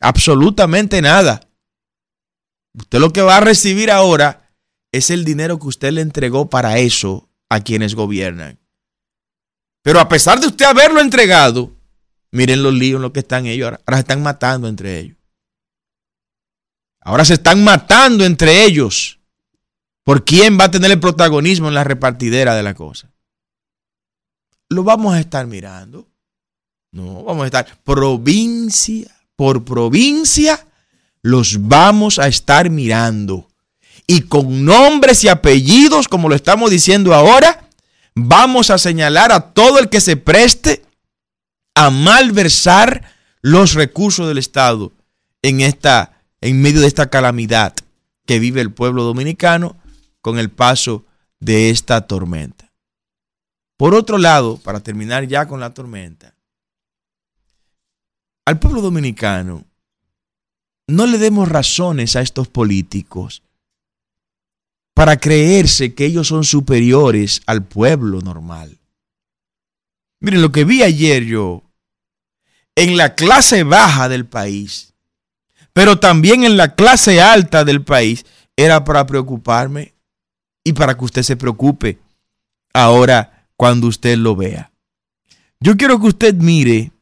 [0.00, 1.40] Absolutamente nada.
[2.74, 4.52] Usted lo que va a recibir ahora
[4.92, 8.58] es el dinero que usted le entregó para eso a quienes gobiernan.
[9.82, 11.72] Pero a pesar de usted haberlo entregado,
[12.30, 13.66] miren los líos en los que están ellos.
[13.66, 15.16] Ahora, ahora se están matando entre ellos.
[17.00, 19.20] Ahora se están matando entre ellos
[20.04, 23.10] por quién va a tener el protagonismo en la repartidera de la cosa.
[24.68, 26.08] Lo vamos a estar mirando.
[26.92, 30.66] No, vamos a estar provincia por provincia,
[31.22, 33.48] los vamos a estar mirando.
[34.06, 37.68] Y con nombres y apellidos, como lo estamos diciendo ahora,
[38.14, 40.82] vamos a señalar a todo el que se preste
[41.74, 44.92] a malversar los recursos del Estado
[45.42, 47.74] en, esta, en medio de esta calamidad
[48.26, 49.76] que vive el pueblo dominicano
[50.20, 51.04] con el paso
[51.38, 52.70] de esta tormenta.
[53.76, 56.34] Por otro lado, para terminar ya con la tormenta,
[58.44, 59.64] al pueblo dominicano
[60.90, 63.42] no le demos razones a estos políticos
[64.94, 68.78] para creerse que ellos son superiores al pueblo normal.
[70.20, 71.62] Miren, lo que vi ayer yo
[72.74, 74.92] en la clase baja del país,
[75.72, 78.26] pero también en la clase alta del país,
[78.56, 79.94] era para preocuparme
[80.64, 81.98] y para que usted se preocupe
[82.74, 84.70] ahora cuando usted lo vea.
[85.60, 86.92] Yo quiero que usted mire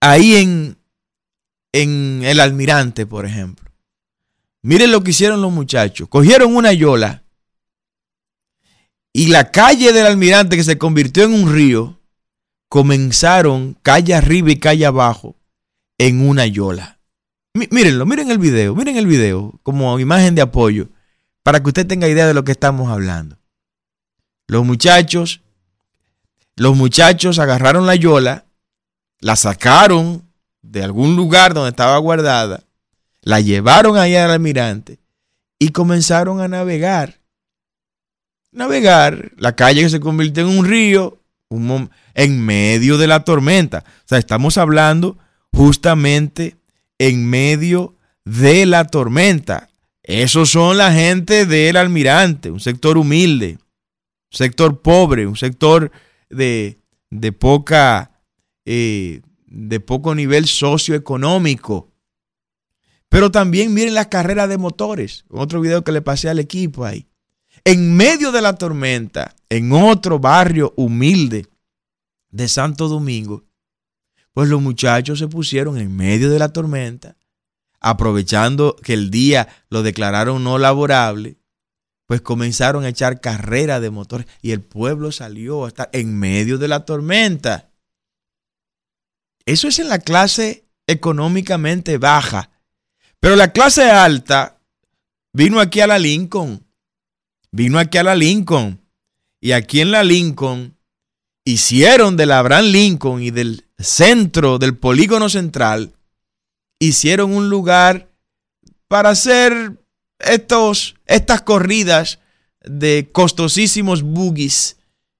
[0.00, 0.75] ahí en,
[1.82, 3.70] en el almirante, por ejemplo.
[4.62, 6.08] Miren lo que hicieron los muchachos.
[6.08, 7.22] Cogieron una yola
[9.12, 12.00] y la calle del almirante que se convirtió en un río,
[12.68, 15.36] comenzaron calle arriba y calle abajo
[15.98, 17.00] en una yola.
[17.54, 20.88] mírenlo, miren el video, miren el video como imagen de apoyo
[21.42, 23.38] para que usted tenga idea de lo que estamos hablando.
[24.48, 25.42] Los muchachos,
[26.56, 28.46] los muchachos agarraron la yola
[29.20, 30.25] la sacaron
[30.70, 32.64] de algún lugar donde estaba guardada,
[33.22, 34.98] la llevaron allá al almirante
[35.58, 37.20] y comenzaron a navegar.
[38.52, 41.20] Navegar, la calle que se convirtió en un río
[42.14, 43.84] en medio de la tormenta.
[43.86, 45.18] O sea, estamos hablando
[45.52, 46.56] justamente
[46.98, 49.68] en medio de la tormenta.
[50.02, 53.58] Esos son la gente del almirante, un sector humilde,
[54.32, 55.90] un sector pobre, un sector
[56.30, 56.78] de,
[57.10, 58.12] de poca
[58.64, 61.92] eh, de poco nivel socioeconómico.
[63.08, 65.24] Pero también miren las carreras de motores.
[65.28, 67.08] Otro video que le pasé al equipo ahí.
[67.64, 71.46] En medio de la tormenta, en otro barrio humilde
[72.30, 73.44] de Santo Domingo,
[74.32, 77.16] pues los muchachos se pusieron en medio de la tormenta,
[77.80, 81.38] aprovechando que el día lo declararon no laborable,
[82.06, 86.58] pues comenzaron a echar carreras de motores y el pueblo salió a estar en medio
[86.58, 87.70] de la tormenta.
[89.46, 92.50] Eso es en la clase económicamente baja.
[93.20, 94.60] Pero la clase alta
[95.32, 96.66] vino aquí a la Lincoln.
[97.52, 98.80] Vino aquí a la Lincoln.
[99.40, 100.76] Y aquí en la Lincoln
[101.44, 105.94] hicieron de la Abraham Lincoln y del centro del polígono central,
[106.80, 108.10] hicieron un lugar
[108.88, 109.78] para hacer
[110.18, 112.18] estos, estas corridas
[112.62, 114.78] de costosísimos buggies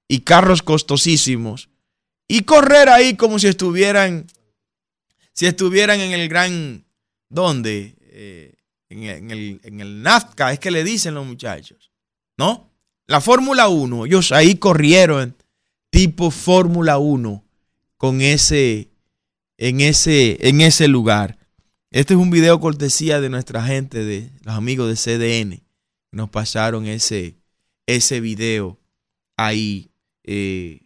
[0.08, 1.68] y carros costosísimos
[2.28, 4.26] y correr ahí como si estuvieran,
[5.32, 6.84] si estuvieran en el gran,
[7.28, 7.94] ¿dónde?
[8.00, 8.54] Eh,
[8.88, 10.06] en, el, en el
[10.52, 11.90] es que le dicen los muchachos,
[12.36, 12.70] ¿no?
[13.06, 15.36] La Fórmula 1, ellos ahí corrieron
[15.90, 17.44] tipo Fórmula 1
[17.96, 18.90] con ese,
[19.58, 21.38] en ese, en ese lugar.
[21.90, 24.96] Este es un video cortesía de nuestra gente, de los amigos de
[25.46, 25.62] CDN.
[26.10, 27.36] Nos pasaron ese,
[27.86, 28.78] ese video
[29.36, 29.90] ahí.
[30.24, 30.85] Eh,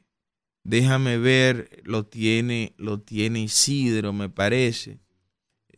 [0.64, 5.00] Déjame ver, lo tiene, lo tiene Isidro, me parece.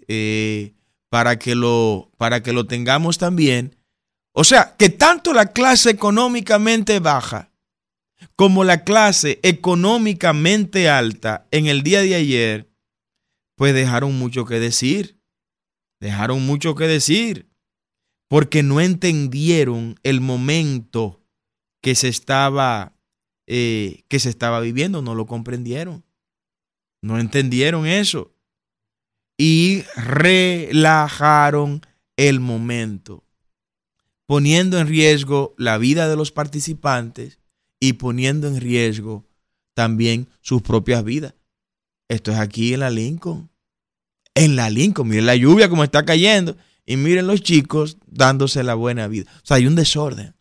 [0.09, 0.75] Eh,
[1.09, 3.77] para, que lo, para que lo tengamos también.
[4.33, 7.53] O sea, que tanto la clase económicamente baja
[8.37, 12.71] como la clase económicamente alta en el día de ayer,
[13.57, 15.21] pues dejaron mucho que decir.
[16.01, 17.49] Dejaron mucho que decir.
[18.29, 21.23] Porque no entendieron el momento
[21.83, 22.97] que se estaba
[23.55, 26.03] eh, que se estaba viviendo, no lo comprendieron.
[27.03, 28.33] No entendieron eso.
[29.37, 31.83] Y relajaron
[32.17, 33.25] el momento,
[34.25, 37.41] poniendo en riesgo la vida de los participantes
[37.79, 39.29] y poniendo en riesgo
[39.75, 41.35] también sus propias vidas.
[42.09, 43.51] Esto es aquí en la Lincoln.
[44.35, 48.77] En la Lincoln, miren la lluvia como está cayendo y miren los chicos dándose la
[48.77, 49.31] buena vida.
[49.43, 50.35] O sea, hay un desorden.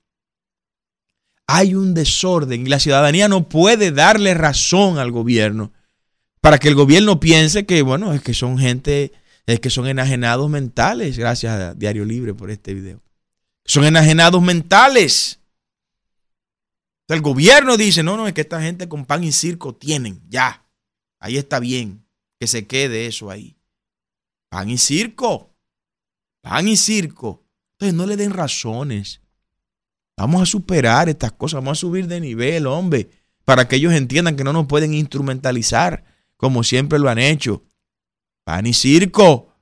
[1.53, 5.73] Hay un desorden y la ciudadanía no puede darle razón al gobierno
[6.39, 9.11] para que el gobierno piense que, bueno, es que son gente,
[9.45, 11.17] es que son enajenados mentales.
[11.17, 13.01] Gracias a Diario Libre por este video.
[13.65, 15.41] Son enajenados mentales.
[17.09, 20.65] El gobierno dice, no, no, es que esta gente con pan y circo tienen, ya.
[21.19, 22.05] Ahí está bien,
[22.39, 23.57] que se quede eso ahí.
[24.47, 25.53] Pan y circo.
[26.39, 27.43] Pan y circo.
[27.73, 29.20] Entonces no le den razones.
[30.17, 33.09] Vamos a superar estas cosas, vamos a subir de nivel, hombre,
[33.45, 36.03] para que ellos entiendan que no nos pueden instrumentalizar
[36.37, 37.63] como siempre lo han hecho.
[38.43, 39.53] Pan y circo.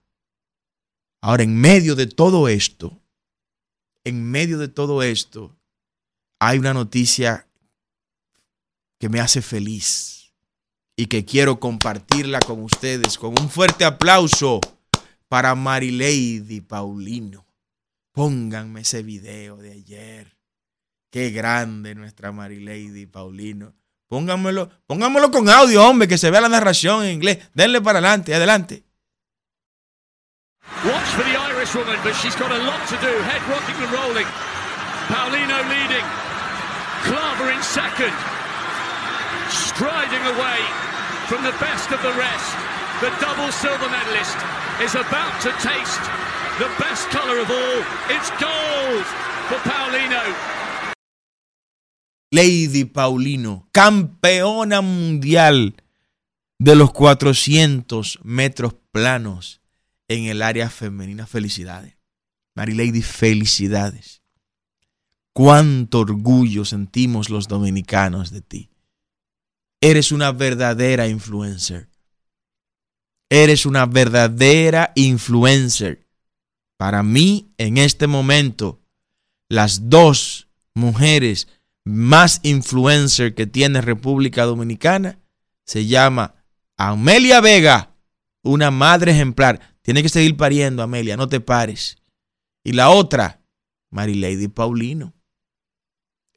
[1.21, 3.01] Ahora, en medio de todo esto,
[4.05, 5.57] en medio de todo esto,
[6.39, 7.49] hay una noticia
[8.97, 10.33] que me hace feliz
[10.95, 14.62] y que quiero compartirla con ustedes con un fuerte aplauso
[15.27, 17.45] para Marilady Paulino.
[18.13, 20.38] Pónganme ese video de ayer.
[21.12, 23.74] Qué grande nuestra Marilady Paulino.
[24.10, 27.50] Pónganmelo con audio, hombre, que se vea la narración en inglés.
[27.54, 28.84] Denle para adelante, adelante.
[30.86, 33.13] Watch for the Irish woman, but she's got a lot to do.
[33.26, 34.28] Head rocking and rolling.
[35.10, 36.06] Paulino leading.
[37.06, 38.13] Claver in second.
[39.50, 40.62] Striding away
[41.26, 42.54] from the best of the rest.
[43.02, 44.38] The double silver medalist
[44.82, 46.04] is about to taste
[46.60, 47.80] the best colour of all.
[48.13, 49.06] It's gold
[49.50, 50.59] for Paulino.
[52.32, 55.76] Lady Paulino, campeona mundial
[56.60, 59.62] de los 400 metros planos
[60.08, 61.26] en el área femenina.
[61.26, 61.98] Felicidades.
[62.56, 64.22] Mary Lady, felicidades.
[65.34, 68.70] Cuánto orgullo sentimos los dominicanos de ti.
[69.82, 71.89] Eres una verdadera influencer.
[73.30, 76.06] Eres una verdadera influencer.
[76.78, 78.82] Para mí, en este momento,
[79.48, 81.48] las dos mujeres
[81.89, 85.19] más influencer que tiene República Dominicana
[85.65, 86.36] se llama
[86.78, 87.95] Amelia Vega,
[88.43, 89.78] una madre ejemplar.
[89.82, 91.97] Tiene que seguir pariendo, Amelia, no te pares.
[92.63, 93.41] Y la otra,
[93.89, 95.13] Marilady Paulino.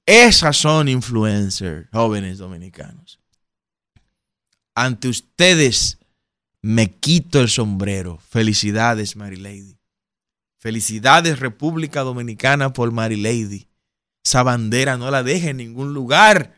[0.07, 3.21] Esas son influencers, jóvenes dominicanos.
[4.75, 5.99] Ante ustedes
[6.61, 8.19] me quito el sombrero.
[8.29, 9.79] Felicidades, Marilady.
[10.59, 13.69] Felicidades, República Dominicana, por Marilady.
[14.25, 16.55] Esa bandera no la deja en ningún lugar.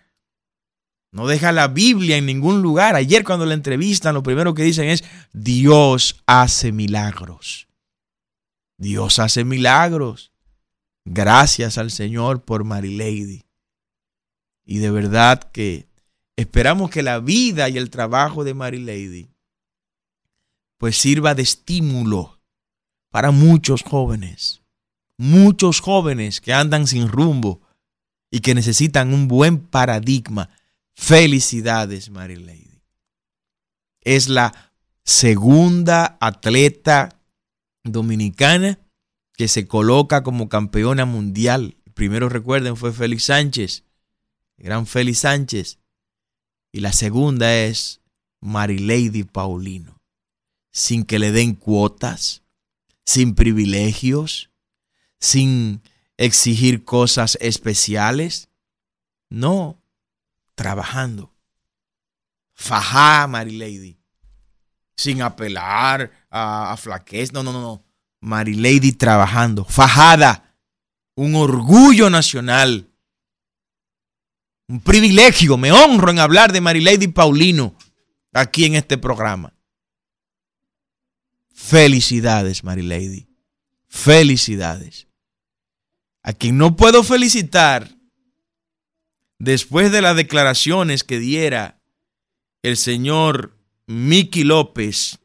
[1.12, 2.96] No deja la Biblia en ningún lugar.
[2.96, 7.68] Ayer cuando la entrevistan, lo primero que dicen es, Dios hace milagros.
[8.76, 10.32] Dios hace milagros.
[11.04, 13.44] Gracias al Señor por Marilady.
[14.64, 15.86] Y de verdad que
[16.36, 19.28] esperamos que la vida y el trabajo de Marilady
[20.78, 22.40] pues sirva de estímulo
[23.10, 24.63] para muchos jóvenes
[25.16, 27.60] muchos jóvenes que andan sin rumbo
[28.30, 30.50] y que necesitan un buen paradigma.
[30.94, 32.82] Felicidades, Mary Lady.
[34.00, 34.72] Es la
[35.04, 37.20] segunda atleta
[37.84, 38.78] dominicana
[39.36, 41.76] que se coloca como campeona mundial.
[41.94, 43.84] primero recuerden fue Félix Sánchez,
[44.56, 45.78] gran Félix Sánchez.
[46.72, 48.00] Y la segunda es
[48.42, 50.00] Lady Paulino,
[50.72, 52.42] sin que le den cuotas,
[53.04, 54.50] sin privilegios,
[55.24, 55.80] sin
[56.18, 58.50] exigir cosas especiales.
[59.30, 59.82] No,
[60.54, 61.32] trabajando.
[62.52, 63.96] Fajá, Lady,
[64.96, 67.32] Sin apelar a, a flaquez.
[67.32, 68.44] No, no, no, no.
[68.44, 69.64] Lady trabajando.
[69.64, 70.54] Fajada.
[71.14, 72.90] Un orgullo nacional.
[74.68, 75.56] Un privilegio.
[75.56, 77.74] Me honro en hablar de Lady Paulino
[78.34, 79.54] aquí en este programa.
[81.54, 83.26] Felicidades, Lady,
[83.88, 85.06] Felicidades.
[86.24, 87.96] A quien no puedo felicitar
[89.38, 91.82] después de las declaraciones que diera
[92.62, 95.18] el señor Miki López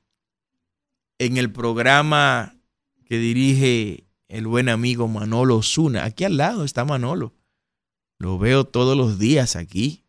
[1.17, 2.57] en el programa
[3.05, 6.03] que dirige el buen amigo Manolo Osuna.
[6.03, 7.33] Aquí al lado está Manolo.
[8.19, 10.03] Lo veo todos los días aquí.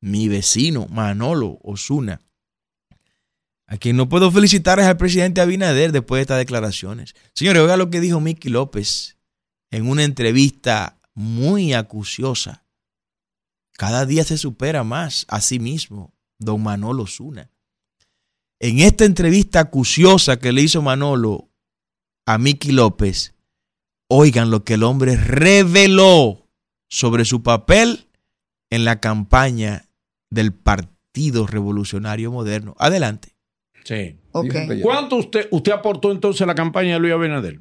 [0.00, 2.22] Mi vecino, Manolo Osuna.
[3.66, 7.14] A quien no puedo felicitar es al presidente Abinader después de estas declaraciones.
[7.34, 9.19] Señores, oiga lo que dijo Miki López
[9.70, 12.64] en una entrevista muy acuciosa.
[13.72, 17.50] Cada día se supera más a sí mismo, don Manolo Zuna.
[18.58, 21.48] en esta entrevista acuciosa que le hizo Manolo
[22.26, 23.34] a Miki López,
[24.08, 26.46] oigan lo que el hombre reveló
[26.88, 28.06] sobre su papel
[28.68, 29.86] en la campaña
[30.28, 32.74] del Partido Revolucionario Moderno.
[32.78, 33.34] Adelante.
[33.84, 34.18] Sí.
[34.32, 34.54] Ok.
[34.82, 37.58] ¿Cuánto usted, usted aportó entonces a la campaña de Luis Abinader?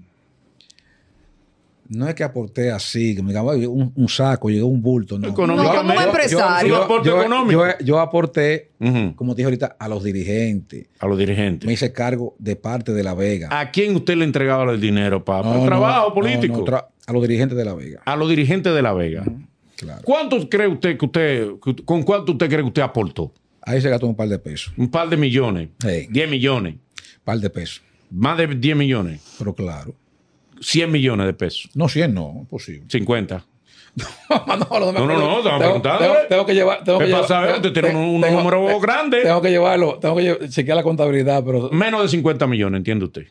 [1.89, 5.17] No es que aporté así, que me digan, "Oye, un, un saco, llegó un bulto.
[5.17, 5.27] No.
[5.27, 5.83] Económicamente.
[5.87, 6.75] No, como empresario.
[6.77, 7.65] Un aporte yo, económico.
[7.65, 8.71] yo- yo aporté,
[9.15, 10.85] como te dije ahorita, a los dirigentes.
[10.99, 11.65] A los dirigentes.
[11.65, 13.47] Me hice cargo de parte de La Vega.
[13.51, 16.57] ¿A quién usted le entregaba el dinero para, No, no, trabajo no, político?
[16.57, 18.01] no, tra- a los dirigentes de La Vega.
[18.05, 19.23] a los dirigentes de La Vega.
[19.75, 20.01] Claro.
[20.03, 23.33] ¿Cuánto cree usted que usted, que usted- con cuánto usted cree que usted aportó?
[23.63, 24.73] Ahí se gastó un par de pesos.
[24.77, 25.69] Un par de millones.
[25.79, 26.07] Sí.
[26.11, 26.75] 10 millones.
[26.75, 27.81] Un par de pesos.
[28.11, 29.21] Más de 10 millones.
[29.39, 29.93] Pero claro.
[30.61, 31.69] 100 millones de pesos.
[31.75, 32.85] No, 100 no, posible.
[32.89, 33.45] 50.
[34.47, 35.19] Manolo, me No, no, acuerdo.
[35.19, 35.81] no, estaba Tengo-.
[35.81, 36.83] Tengo, tengo que llevar.
[36.83, 37.41] Tengo ¿Qué que pasa?
[37.41, 39.21] llevar- Usted tiene un- un número grande.
[39.23, 39.97] Tengo que llevarlo.
[39.99, 41.69] Tengo que lle- chequear la contabilidad, pero.
[41.71, 43.27] Menos de 50 millones, entiende usted.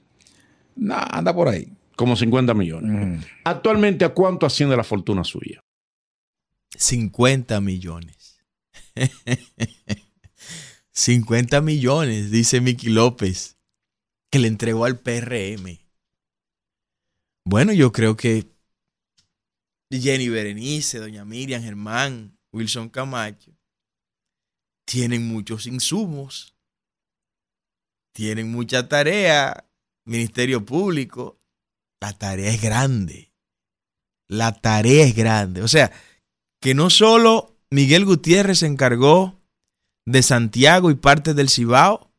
[0.77, 1.69] Nah, anda por ahí.
[1.97, 2.91] Como 50 millones.
[2.91, 3.25] Mm.
[3.45, 5.61] Actualmente, ¿a cuánto asciende la fortuna suya?
[6.77, 8.41] 50 millones.
[10.93, 13.57] 50 millones, dice Miki López,
[14.31, 15.79] que le entregó al PRM.
[17.51, 18.47] Bueno, yo creo que
[19.91, 23.57] Jenny Berenice, doña Miriam Germán, Wilson Camacho,
[24.85, 26.55] tienen muchos insumos,
[28.13, 29.67] tienen mucha tarea,
[30.05, 31.41] Ministerio Público,
[32.03, 33.33] la tarea es grande,
[34.29, 35.63] la tarea es grande.
[35.63, 35.91] O sea,
[36.61, 39.41] que no solo Miguel Gutiérrez se encargó
[40.05, 42.13] de Santiago y parte del Cibao,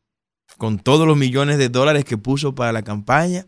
[0.58, 3.46] con todos los millones de dólares que puso para la campaña,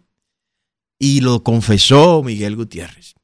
[1.03, 3.17] y lo confesó Miguel Gutiérrez.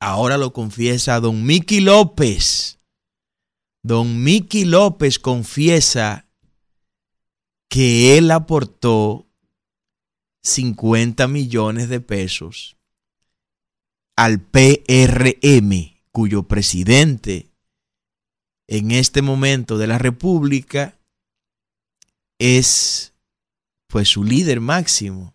[0.00, 2.78] Ahora lo confiesa don Miki López.
[3.82, 6.26] Don Miki López confiesa
[7.68, 9.26] que él aportó
[10.44, 12.78] 50 millones de pesos
[14.16, 17.50] al PRM, cuyo presidente
[18.66, 20.98] en este momento de la República
[22.38, 23.12] es
[23.88, 25.34] pues su líder máximo.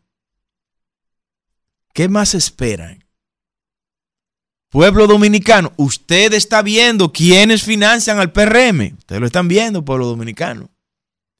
[1.94, 3.04] ¿Qué más esperan?
[4.70, 8.96] Pueblo dominicano, usted está viendo quiénes financian al PRM.
[8.98, 10.70] Ustedes lo están viendo, pueblo dominicano.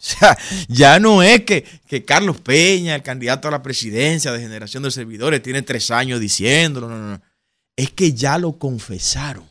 [0.04, 0.38] O sea,
[0.68, 4.92] ya no es que, que Carlos Peña, el candidato a la presidencia de Generación de
[4.92, 6.90] Servidores, tiene tres años diciéndolo.
[6.90, 7.22] No, no, no.
[7.78, 9.48] Es que ya lo confesaron.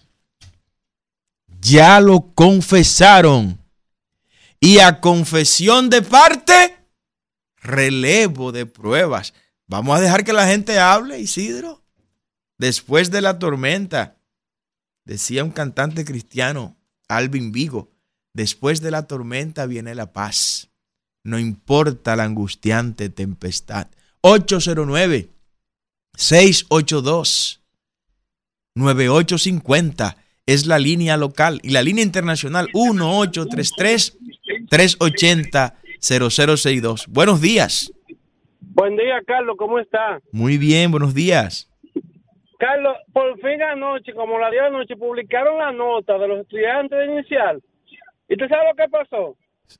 [1.58, 3.58] Ya lo confesaron.
[4.60, 6.76] Y a confesión de parte,
[7.62, 9.32] relevo de pruebas.
[9.72, 11.82] Vamos a dejar que la gente hable, Isidro.
[12.58, 14.18] Después de la tormenta,
[15.06, 16.76] decía un cantante cristiano,
[17.08, 17.90] Alvin Vigo,
[18.34, 20.68] después de la tormenta viene la paz.
[21.24, 23.88] No importa la angustiante tempestad.
[24.20, 25.30] 809
[26.18, 27.62] 682
[28.74, 34.18] 9850 es la línea local y la línea internacional 1833
[34.68, 37.06] 380 0062.
[37.06, 37.90] Buenos días.
[38.74, 40.20] Buen día, Carlos, ¿cómo está?
[40.32, 41.68] Muy bien, buenos días.
[42.58, 47.06] Carlos, por fin anoche, como la día anoche, publicaron la nota de los estudiantes de
[47.06, 47.62] inicial.
[48.28, 49.36] ¿Y tú sabes lo que pasó?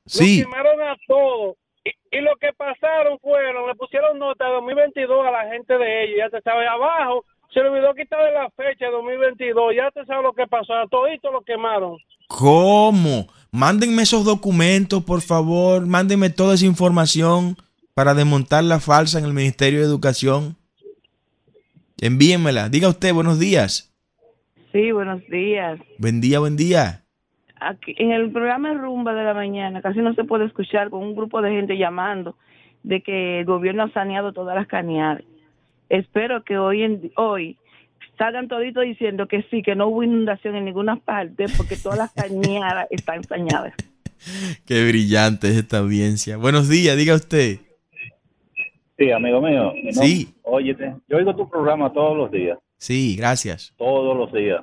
[0.06, 0.42] Sí.
[0.42, 1.56] Los quemaron a todos.
[1.84, 6.04] Y, y lo que pasaron fueron, le pusieron nota de 2022 a la gente de
[6.04, 6.18] ellos.
[6.18, 9.74] Ya te sabes, abajo se le olvidó quitarle la fecha de 2022.
[9.76, 10.74] Ya te sabes lo que pasó.
[10.74, 11.98] A todito lo quemaron.
[12.28, 13.26] ¿Cómo?
[13.50, 15.86] Mándenme esos documentos, por favor.
[15.86, 17.56] Mándenme toda esa información
[18.02, 20.56] para desmontar la falsa en el Ministerio de Educación.
[22.00, 22.68] Envíenmela.
[22.68, 23.94] Diga usted, buenos días.
[24.72, 25.78] Sí, buenos días.
[25.98, 27.04] Buen día, buen día.
[27.60, 31.14] Aquí, en el programa Rumba de la mañana casi no se puede escuchar con un
[31.14, 32.36] grupo de gente llamando
[32.82, 35.22] de que el gobierno ha saneado todas las cañadas.
[35.88, 37.56] Espero que hoy en hoy
[38.18, 42.10] salgan toditos diciendo que sí, que no hubo inundación en ninguna parte porque todas las
[42.10, 43.74] cañadas están saneadas.
[44.66, 46.36] Qué brillante es esta audiencia.
[46.36, 47.60] Buenos días, diga usted.
[49.02, 49.72] Sí, amigo mío.
[49.82, 50.32] No, Sí.
[50.44, 53.74] Óyete, yo oigo tu programa todos los días, Sí, gracias.
[53.76, 54.62] todos los días.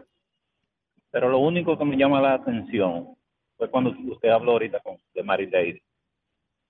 [1.11, 3.17] Pero lo único que me llama la atención
[3.57, 5.79] fue cuando usted habló ahorita con de Mary David,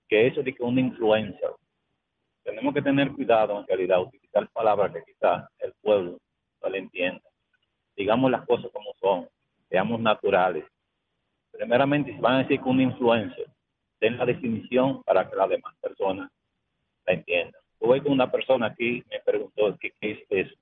[0.07, 1.51] que eso de que un influencer.
[2.43, 6.17] Tenemos que tener cuidado en realidad, utilizar palabras que quizás el pueblo
[6.63, 7.22] no le entienda.
[7.95, 9.30] Digamos las cosas como son,
[9.70, 10.63] seamos naturales.
[11.51, 13.45] Primeramente, si van a decir que un influencer,
[14.01, 16.32] den la definición para que las demás personas
[17.05, 17.59] la entiendan.
[17.80, 20.55] Tuve con una persona aquí, me preguntó qué, qué es eso.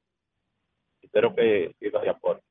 [1.01, 2.43] Espero que sirva de aporte.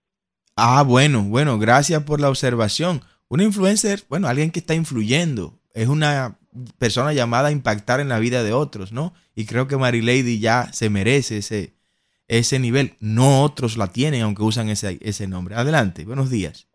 [0.56, 3.02] Ah, bueno, bueno, gracias por la observación.
[3.28, 5.52] Un influencer, bueno, alguien que está influyendo.
[5.74, 6.38] Es una
[6.78, 9.12] persona llamada a impactar en la vida de otros, ¿no?
[9.34, 11.74] Y creo que Mary Lady ya se merece ese,
[12.28, 12.94] ese nivel.
[13.00, 15.54] No otros la tienen, aunque usan ese, ese nombre.
[15.54, 16.66] Adelante, buenos días.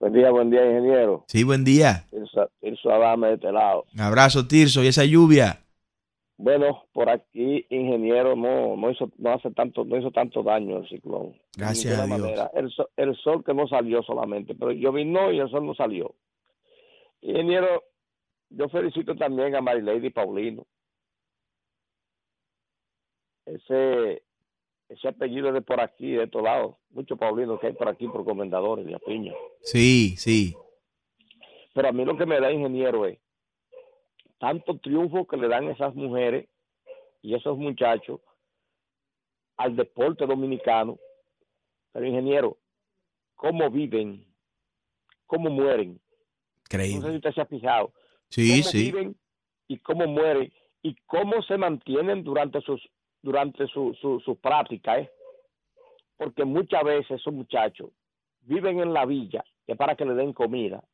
[0.00, 1.24] Buen día, buen día, ingeniero.
[1.28, 2.04] Sí, buen día.
[2.10, 3.84] Tirso, Tirso Adame de este lado.
[3.94, 4.82] Un abrazo, Tirso.
[4.82, 5.60] ¿Y esa lluvia?
[6.38, 10.88] Bueno, por aquí, ingeniero, no, no hizo, no hace tanto, no hizo tanto daño el
[10.88, 11.36] ciclón.
[11.56, 12.20] Gracias a Dios.
[12.20, 12.50] manera.
[12.54, 15.74] El, sol, el sol que no salió solamente, pero yo vino y el sol no
[15.74, 16.14] salió.
[17.22, 17.82] Ingeniero,
[18.50, 20.64] yo felicito también a Marilady Paulino.
[23.44, 24.22] Ese,
[24.88, 26.76] ese apellido de por aquí, de estos lados.
[26.90, 29.34] Muchos Paulinos que hay por aquí por comendadores de Apiña.
[29.62, 30.54] Sí, sí.
[31.74, 33.18] Pero a mí lo que me da ingeniero es
[34.38, 36.48] tanto triunfo que le dan esas mujeres
[37.22, 38.20] y esos muchachos
[39.56, 40.98] al deporte dominicano.
[41.92, 42.58] Pero ingeniero,
[43.34, 44.24] ¿cómo viven?
[45.26, 45.92] ¿Cómo mueren?
[45.92, 47.10] No sé Increíble.
[47.10, 47.92] si usted se ha fijado.
[48.30, 48.78] Sí, ¿Cómo sí.
[48.84, 49.16] viven
[49.66, 50.52] y cómo mueren?
[50.82, 52.80] Y cómo se mantienen durante sus
[53.20, 55.10] durante su, su, su práctica, ¿eh?
[56.16, 57.90] Porque muchas veces esos muchachos
[58.42, 60.84] viven en la villa es para que le den comida,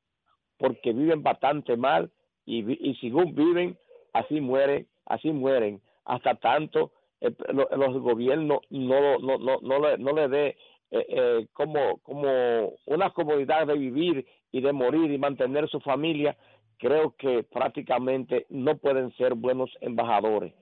[0.56, 2.10] porque viven bastante mal
[2.46, 3.76] y, y según viven,
[4.12, 9.98] así mueren, así mueren, hasta tanto eh, lo- los gobiernos no, no, no, no, le,
[9.98, 10.46] no le dé
[10.90, 16.36] eh, eh, como, como una comodidad de vivir y de morir y mantener su familia,
[16.78, 20.52] creo que prácticamente no pueden ser buenos embajadores.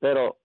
[0.00, 0.36] Pero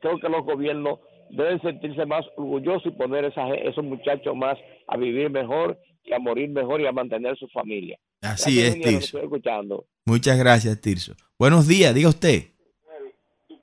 [0.00, 4.96] creo que los gobiernos deben sentirse más orgullosos y poner ge- esos muchachos más a
[4.96, 7.98] vivir mejor y a morir mejor y a mantener su familia.
[8.24, 8.98] Así Gracias, es, Tirso.
[9.18, 9.84] estoy escuchando.
[10.06, 11.14] Muchas gracias, Tirso.
[11.38, 12.44] Buenos días, diga usted.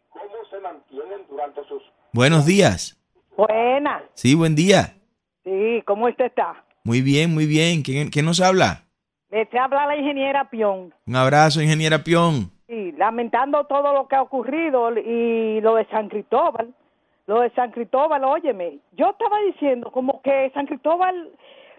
[0.10, 1.82] ¿Cómo se mantienen durante sus
[2.14, 2.98] Buenos días.
[3.36, 4.04] Buena.
[4.14, 4.96] Sí, buen día.
[5.44, 6.64] Sí, ¿cómo usted está?
[6.84, 7.82] Muy bien, muy bien.
[7.82, 8.84] ¿Quién, quién nos habla?
[9.32, 10.94] Le habla la ingeniera Pion.
[11.08, 12.52] Un abrazo, ingeniera Pion.
[12.68, 16.74] Sí, lamentando todo lo que ha ocurrido y lo de San Cristóbal.
[17.28, 21.32] Lo de San Cristóbal, óyeme, yo estaba diciendo como que San Cristóbal,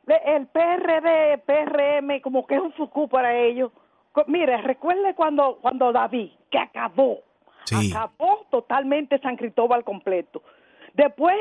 [0.07, 3.71] el PRD, PRM, como que es un fucú para ellos.
[4.27, 7.21] Mire, recuerde cuando, cuando David, que acabó,
[7.65, 7.93] Sí.
[7.93, 10.43] acabó totalmente San Cristóbal completo.
[10.95, 11.37] Después,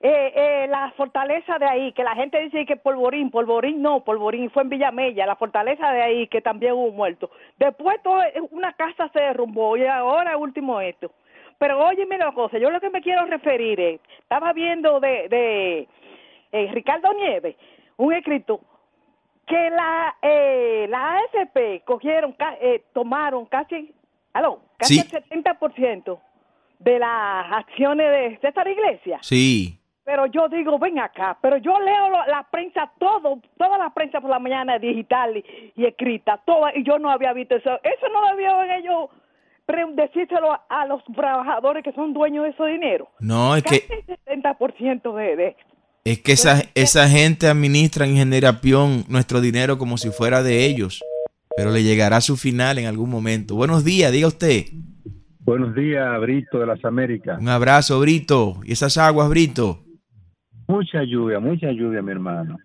[0.00, 4.50] eh, eh, la fortaleza de ahí, que la gente dice que Polvorín, Polvorín no, Polvorín
[4.50, 7.30] fue en Villamella, la fortaleza de ahí, que también hubo muertos.
[7.58, 11.10] Después todo, una casa se derrumbó y ahora último esto.
[11.58, 15.88] Pero óyeme una cosa, yo lo que me quiero referir es, estaba viendo de, de
[16.52, 17.56] eh, Ricardo Nieves,
[17.96, 18.60] un escrito,
[19.46, 23.92] que la, eh, la AFP cogieron, eh, tomaron casi,
[24.32, 25.00] aló, casi Sí.
[25.00, 26.18] el 70%
[26.78, 29.20] de las acciones de César Iglesias.
[29.26, 29.78] Sí.
[30.04, 34.28] Pero yo digo, ven acá, pero yo leo la prensa, todo, toda la prensa por
[34.30, 37.78] la mañana digital y, y escrita, toda, y yo no había visto eso.
[37.82, 39.08] Eso no debieron ellos
[39.94, 43.08] decírselo a, a los trabajadores que son dueños de ese dinero.
[43.18, 43.94] No, es Casi que,
[44.26, 45.56] el 70% de, de
[46.04, 51.02] es que esa, esa gente administra en generación nuestro dinero como si fuera de ellos.
[51.56, 53.54] Pero le llegará su final en algún momento.
[53.54, 54.64] Buenos días, diga usted.
[55.40, 57.40] Buenos días, Brito de las Américas.
[57.40, 58.60] Un abrazo, Brito.
[58.64, 59.84] ¿Y esas aguas, Brito?
[60.68, 62.58] Mucha lluvia, mucha lluvia, mi hermano.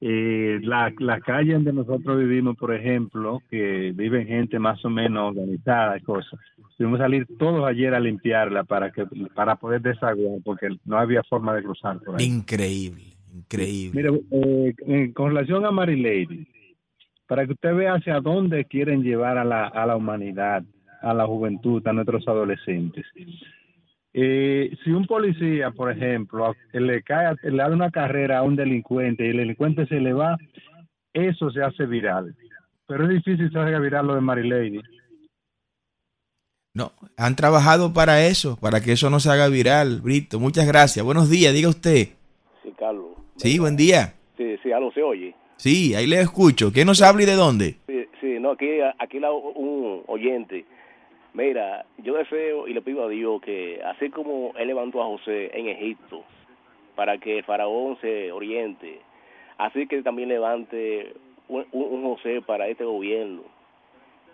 [0.00, 5.30] Eh, la, la calle donde nosotros vivimos, por ejemplo, que viven gente más o menos
[5.36, 6.40] organizada y cosas,
[6.80, 9.04] tuvimos que salir todos ayer a limpiarla para que
[9.34, 12.24] para poder desaguar, porque no había forma de cruzar por ahí.
[12.24, 13.04] Increíble,
[13.34, 14.02] increíble.
[14.02, 16.48] Mire, eh, con relación a Mary Lady,
[17.28, 20.64] para que usted vea hacia dónde quieren llevar a la, a la humanidad,
[21.02, 23.04] a la juventud, a nuestros adolescentes.
[24.14, 29.26] Eh, si un policía, por ejemplo, le cae, le da una carrera a un delincuente
[29.26, 30.38] y el delincuente se le va,
[31.12, 32.34] eso se hace viral.
[32.88, 34.80] Pero es difícil se haga viral lo de Mary Lady.
[36.72, 40.38] No, han trabajado para eso, para que eso no se haga viral, Brito.
[40.38, 41.04] Muchas gracias.
[41.04, 42.08] Buenos días, diga usted.
[42.62, 43.06] Sí, Carlos.
[43.36, 44.14] Sí, buen día.
[44.36, 45.34] Sí, sí, algo se oye.
[45.56, 46.72] Sí, ahí le escucho.
[46.72, 47.76] ¿Quién nos habla y de dónde?
[47.88, 48.68] Sí, sí, no, aquí,
[48.98, 50.64] aquí la, un oyente.
[51.34, 55.50] Mira, yo deseo y le pido a Dios que así como él levantó a José
[55.58, 56.24] en Egipto
[56.96, 59.00] para que el faraón se oriente,
[59.58, 61.14] así que también levante
[61.48, 63.42] un, un- un José para este gobierno,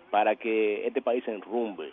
[0.09, 1.91] para que este país se enrumbe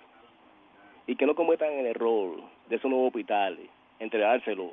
[1.07, 2.37] y que no cometan el error
[2.69, 4.73] de esos nuevos hospitales, entregárselo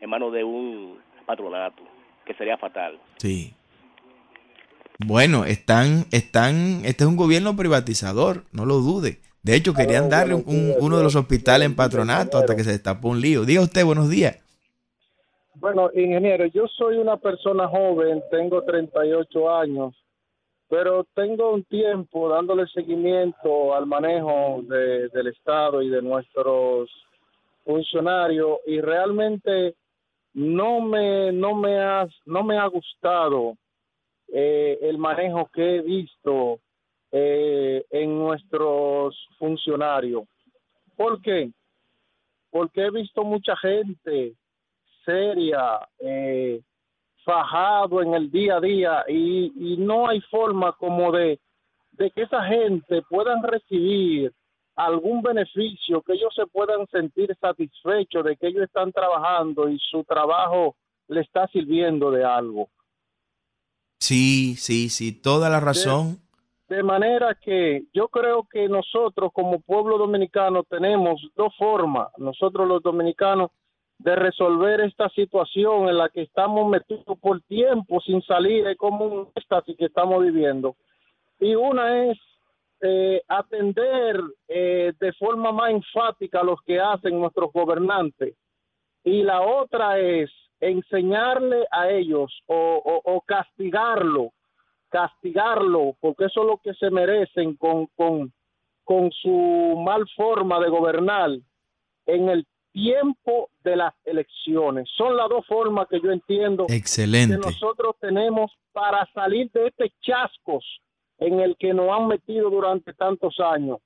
[0.00, 1.82] en manos de un patronato,
[2.24, 2.98] que sería fatal.
[3.18, 3.54] Sí.
[4.98, 9.18] Bueno, están, están, este es un gobierno privatizador, no lo dude.
[9.42, 13.08] De hecho, querían darle un- uno de los hospitales en patronato hasta que se destapó
[13.08, 13.44] un lío.
[13.44, 14.36] Diga usted, buenos días.
[15.54, 19.94] Bueno, ingeniero, yo soy una persona joven, tengo 38 años
[20.68, 26.90] pero tengo un tiempo dándole seguimiento al manejo de- del Estado y de nuestros
[27.64, 29.74] funcionarios y realmente
[30.34, 33.54] no me no me ha no me ha gustado
[34.28, 36.60] eh, el manejo que he visto
[37.10, 40.24] eh, en nuestros funcionarios.
[40.96, 41.50] ¿Por qué?
[42.50, 44.34] Porque he visto mucha gente
[45.04, 46.60] seria, eh,
[47.28, 51.38] fajado en el día a día y, y no hay forma como de,
[51.92, 54.32] de que esa gente puedan recibir
[54.74, 60.04] algún beneficio, que ellos se puedan sentir satisfechos de que ellos están trabajando y su
[60.04, 60.76] trabajo
[61.08, 62.70] le está sirviendo de algo.
[64.00, 66.20] Sí, sí, sí, toda la razón.
[66.66, 72.82] De manera que yo creo que nosotros como pueblo dominicano tenemos dos formas, nosotros los
[72.82, 73.50] dominicanos,
[73.98, 79.04] de resolver esta situación en la que estamos metidos por tiempo sin salir, es como
[79.04, 80.76] un éxtasis que estamos viviendo.
[81.40, 82.18] Y una es
[82.80, 88.36] eh, atender eh, de forma más enfática a los que hacen nuestros gobernantes.
[89.02, 90.30] Y la otra es
[90.60, 94.32] enseñarle a ellos o, o, o castigarlo,
[94.90, 98.32] castigarlo, porque eso es lo que se merecen con, con,
[98.84, 101.30] con su mal forma de gobernar
[102.06, 102.46] en el
[102.78, 104.88] tiempo de las elecciones.
[104.96, 107.34] Son las dos formas que yo entiendo Excelente.
[107.34, 110.64] que nosotros tenemos para salir de este chascos
[111.18, 113.78] en el que nos han metido durante tantos años.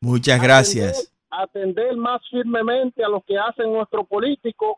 [0.00, 1.12] Muchas gracias.
[1.28, 4.76] Atender más firmemente a lo que hacen nuestros políticos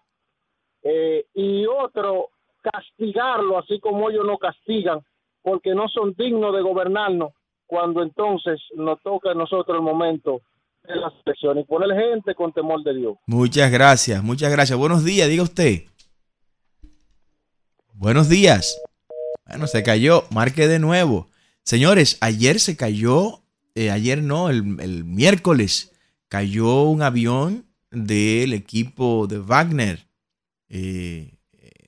[0.82, 2.30] eh, y otro,
[2.62, 5.00] castigarlo así como ellos no castigan,
[5.42, 7.32] porque no son dignos de gobernarnos
[7.66, 10.40] cuando entonces nos toca a nosotros el momento
[11.66, 13.16] poner gente con temor de Dios.
[13.26, 14.78] Muchas gracias, muchas gracias.
[14.78, 15.84] Buenos días, diga usted.
[17.94, 18.80] Buenos días.
[19.46, 21.28] Bueno, se cayó, marque de nuevo.
[21.62, 23.42] Señores, ayer se cayó,
[23.74, 25.92] eh, ayer no, el, el miércoles
[26.28, 30.06] cayó un avión del equipo de Wagner.
[30.68, 31.38] Eh,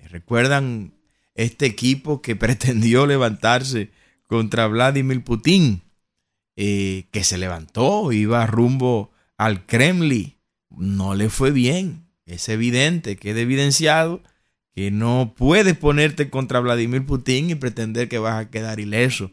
[0.08, 0.94] ¿Recuerdan
[1.34, 3.90] este equipo que pretendió levantarse
[4.26, 5.82] contra Vladimir Putin?
[6.62, 10.36] Eh, que se levantó, iba rumbo al Kremlin.
[10.68, 12.04] No le fue bien.
[12.26, 14.22] Es evidente, queda evidenciado
[14.74, 19.32] que no puedes ponerte contra Vladimir Putin y pretender que vas a quedar ileso.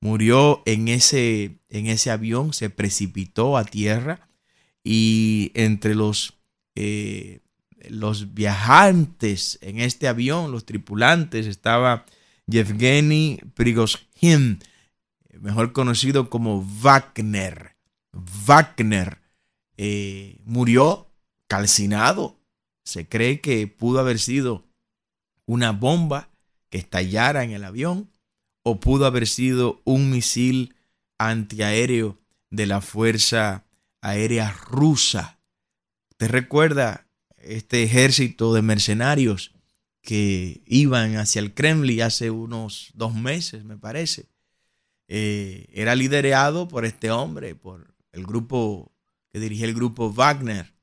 [0.00, 4.28] Murió en ese, en ese avión, se precipitó a tierra
[4.84, 6.38] y entre los,
[6.76, 7.40] eh,
[7.88, 12.06] los viajantes en este avión, los tripulantes, estaba
[12.46, 14.60] Yevgeny Prigozhin,
[15.40, 17.76] mejor conocido como Wagner.
[18.12, 19.18] Wagner
[19.76, 21.08] eh, murió
[21.46, 22.38] calcinado.
[22.84, 24.64] Se cree que pudo haber sido
[25.46, 26.30] una bomba
[26.70, 28.10] que estallara en el avión
[28.62, 30.74] o pudo haber sido un misil
[31.18, 32.18] antiaéreo
[32.50, 33.64] de la Fuerza
[34.00, 35.38] Aérea Rusa.
[36.16, 39.52] ¿Te recuerda este ejército de mercenarios
[40.02, 44.26] que iban hacia el Kremlin hace unos dos meses, me parece?
[45.08, 48.92] Eh, era liderado por este hombre, por el grupo
[49.30, 50.74] que dirigía el grupo Wagner.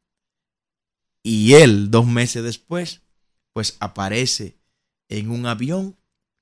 [1.24, 3.02] Y él, dos meses después,
[3.54, 4.58] pues aparece
[5.10, 5.98] en un avión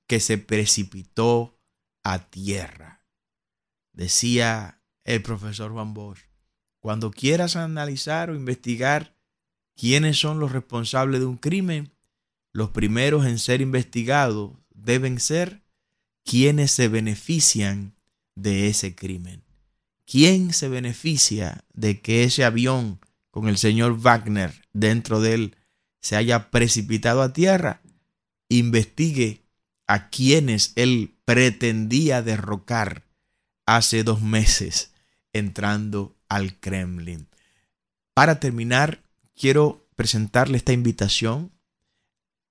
[0.06, 1.58] que se precipitó
[2.02, 3.06] a tierra.
[3.92, 6.20] Decía el profesor Van Bosch,
[6.80, 9.16] cuando quieras analizar o investigar
[9.74, 11.92] quiénes son los responsables de un crimen,
[12.52, 15.63] los primeros en ser investigados deben ser
[16.24, 17.94] quienes se benefician
[18.34, 19.44] de ese crimen.
[20.06, 23.00] ¿Quién se beneficia de que ese avión
[23.30, 25.56] con el señor Wagner dentro de él
[26.00, 27.80] se haya precipitado a tierra?
[28.48, 29.42] Investigue
[29.86, 33.04] a quienes él pretendía derrocar
[33.66, 34.92] hace dos meses
[35.32, 37.28] entrando al Kremlin.
[38.14, 39.02] Para terminar,
[39.34, 41.52] quiero presentarle esta invitación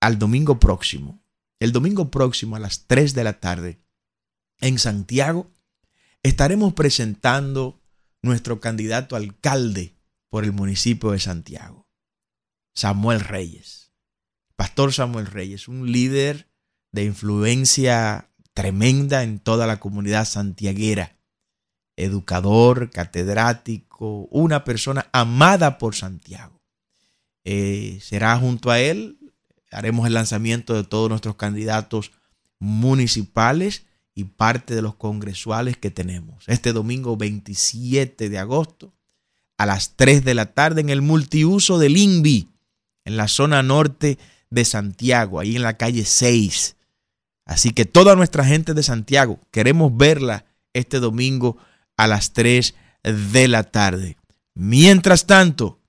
[0.02, 1.23] al domingo próximo.
[1.64, 3.80] El domingo próximo a las 3 de la tarde
[4.59, 5.49] en Santiago
[6.22, 7.82] estaremos presentando
[8.22, 9.95] nuestro candidato alcalde
[10.30, 11.88] por el municipio de Santiago,
[12.76, 13.93] Samuel Reyes.
[14.57, 16.49] Pastor Samuel Reyes, un líder
[16.91, 21.18] de influencia tremenda en toda la comunidad santiaguera,
[21.95, 26.61] educador, catedrático, una persona amada por Santiago.
[27.45, 29.18] Eh, será junto a él,
[29.74, 32.12] haremos el lanzamiento de todos nuestros candidatos
[32.60, 36.44] municipales y parte de los congresuales que tenemos.
[36.48, 38.94] Este domingo 27 de agosto
[39.58, 42.50] a las 3 de la tarde en el multiuso del INVI,
[43.06, 44.18] en la zona norte
[44.50, 46.76] de Santiago, ahí en la calle 6.
[47.46, 51.58] Así que toda nuestra gente de Santiago, queremos verla este domingo
[51.98, 54.18] a las 3 de la tarde.
[54.54, 55.82] Mientras tanto,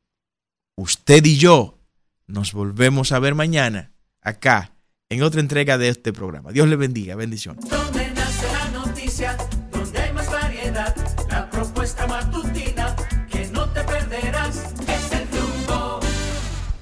[0.76, 1.78] usted y yo
[2.26, 4.74] nos volvemos a ver mañana acá
[5.08, 6.52] en otra entrega de este programa.
[6.52, 7.68] Dios le bendiga, bendiciones.
[7.68, 9.36] Donde nace la noticia,
[9.70, 10.94] donde hay más variedad,
[11.30, 12.96] la propuesta matutina
[13.30, 14.74] que no te perderás.
[14.88, 16.00] Es el rumbo,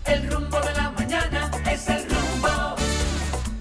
[0.07, 2.77] el rumbo de la mañana, es el rumbo,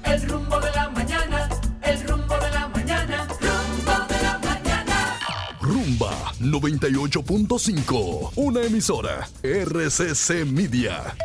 [0.03, 1.49] el rumbo de la mañana,
[1.81, 5.17] el rumbo de la mañana, rumbo de la mañana.
[5.59, 11.15] Rumba 98.5, una emisora RCC Media.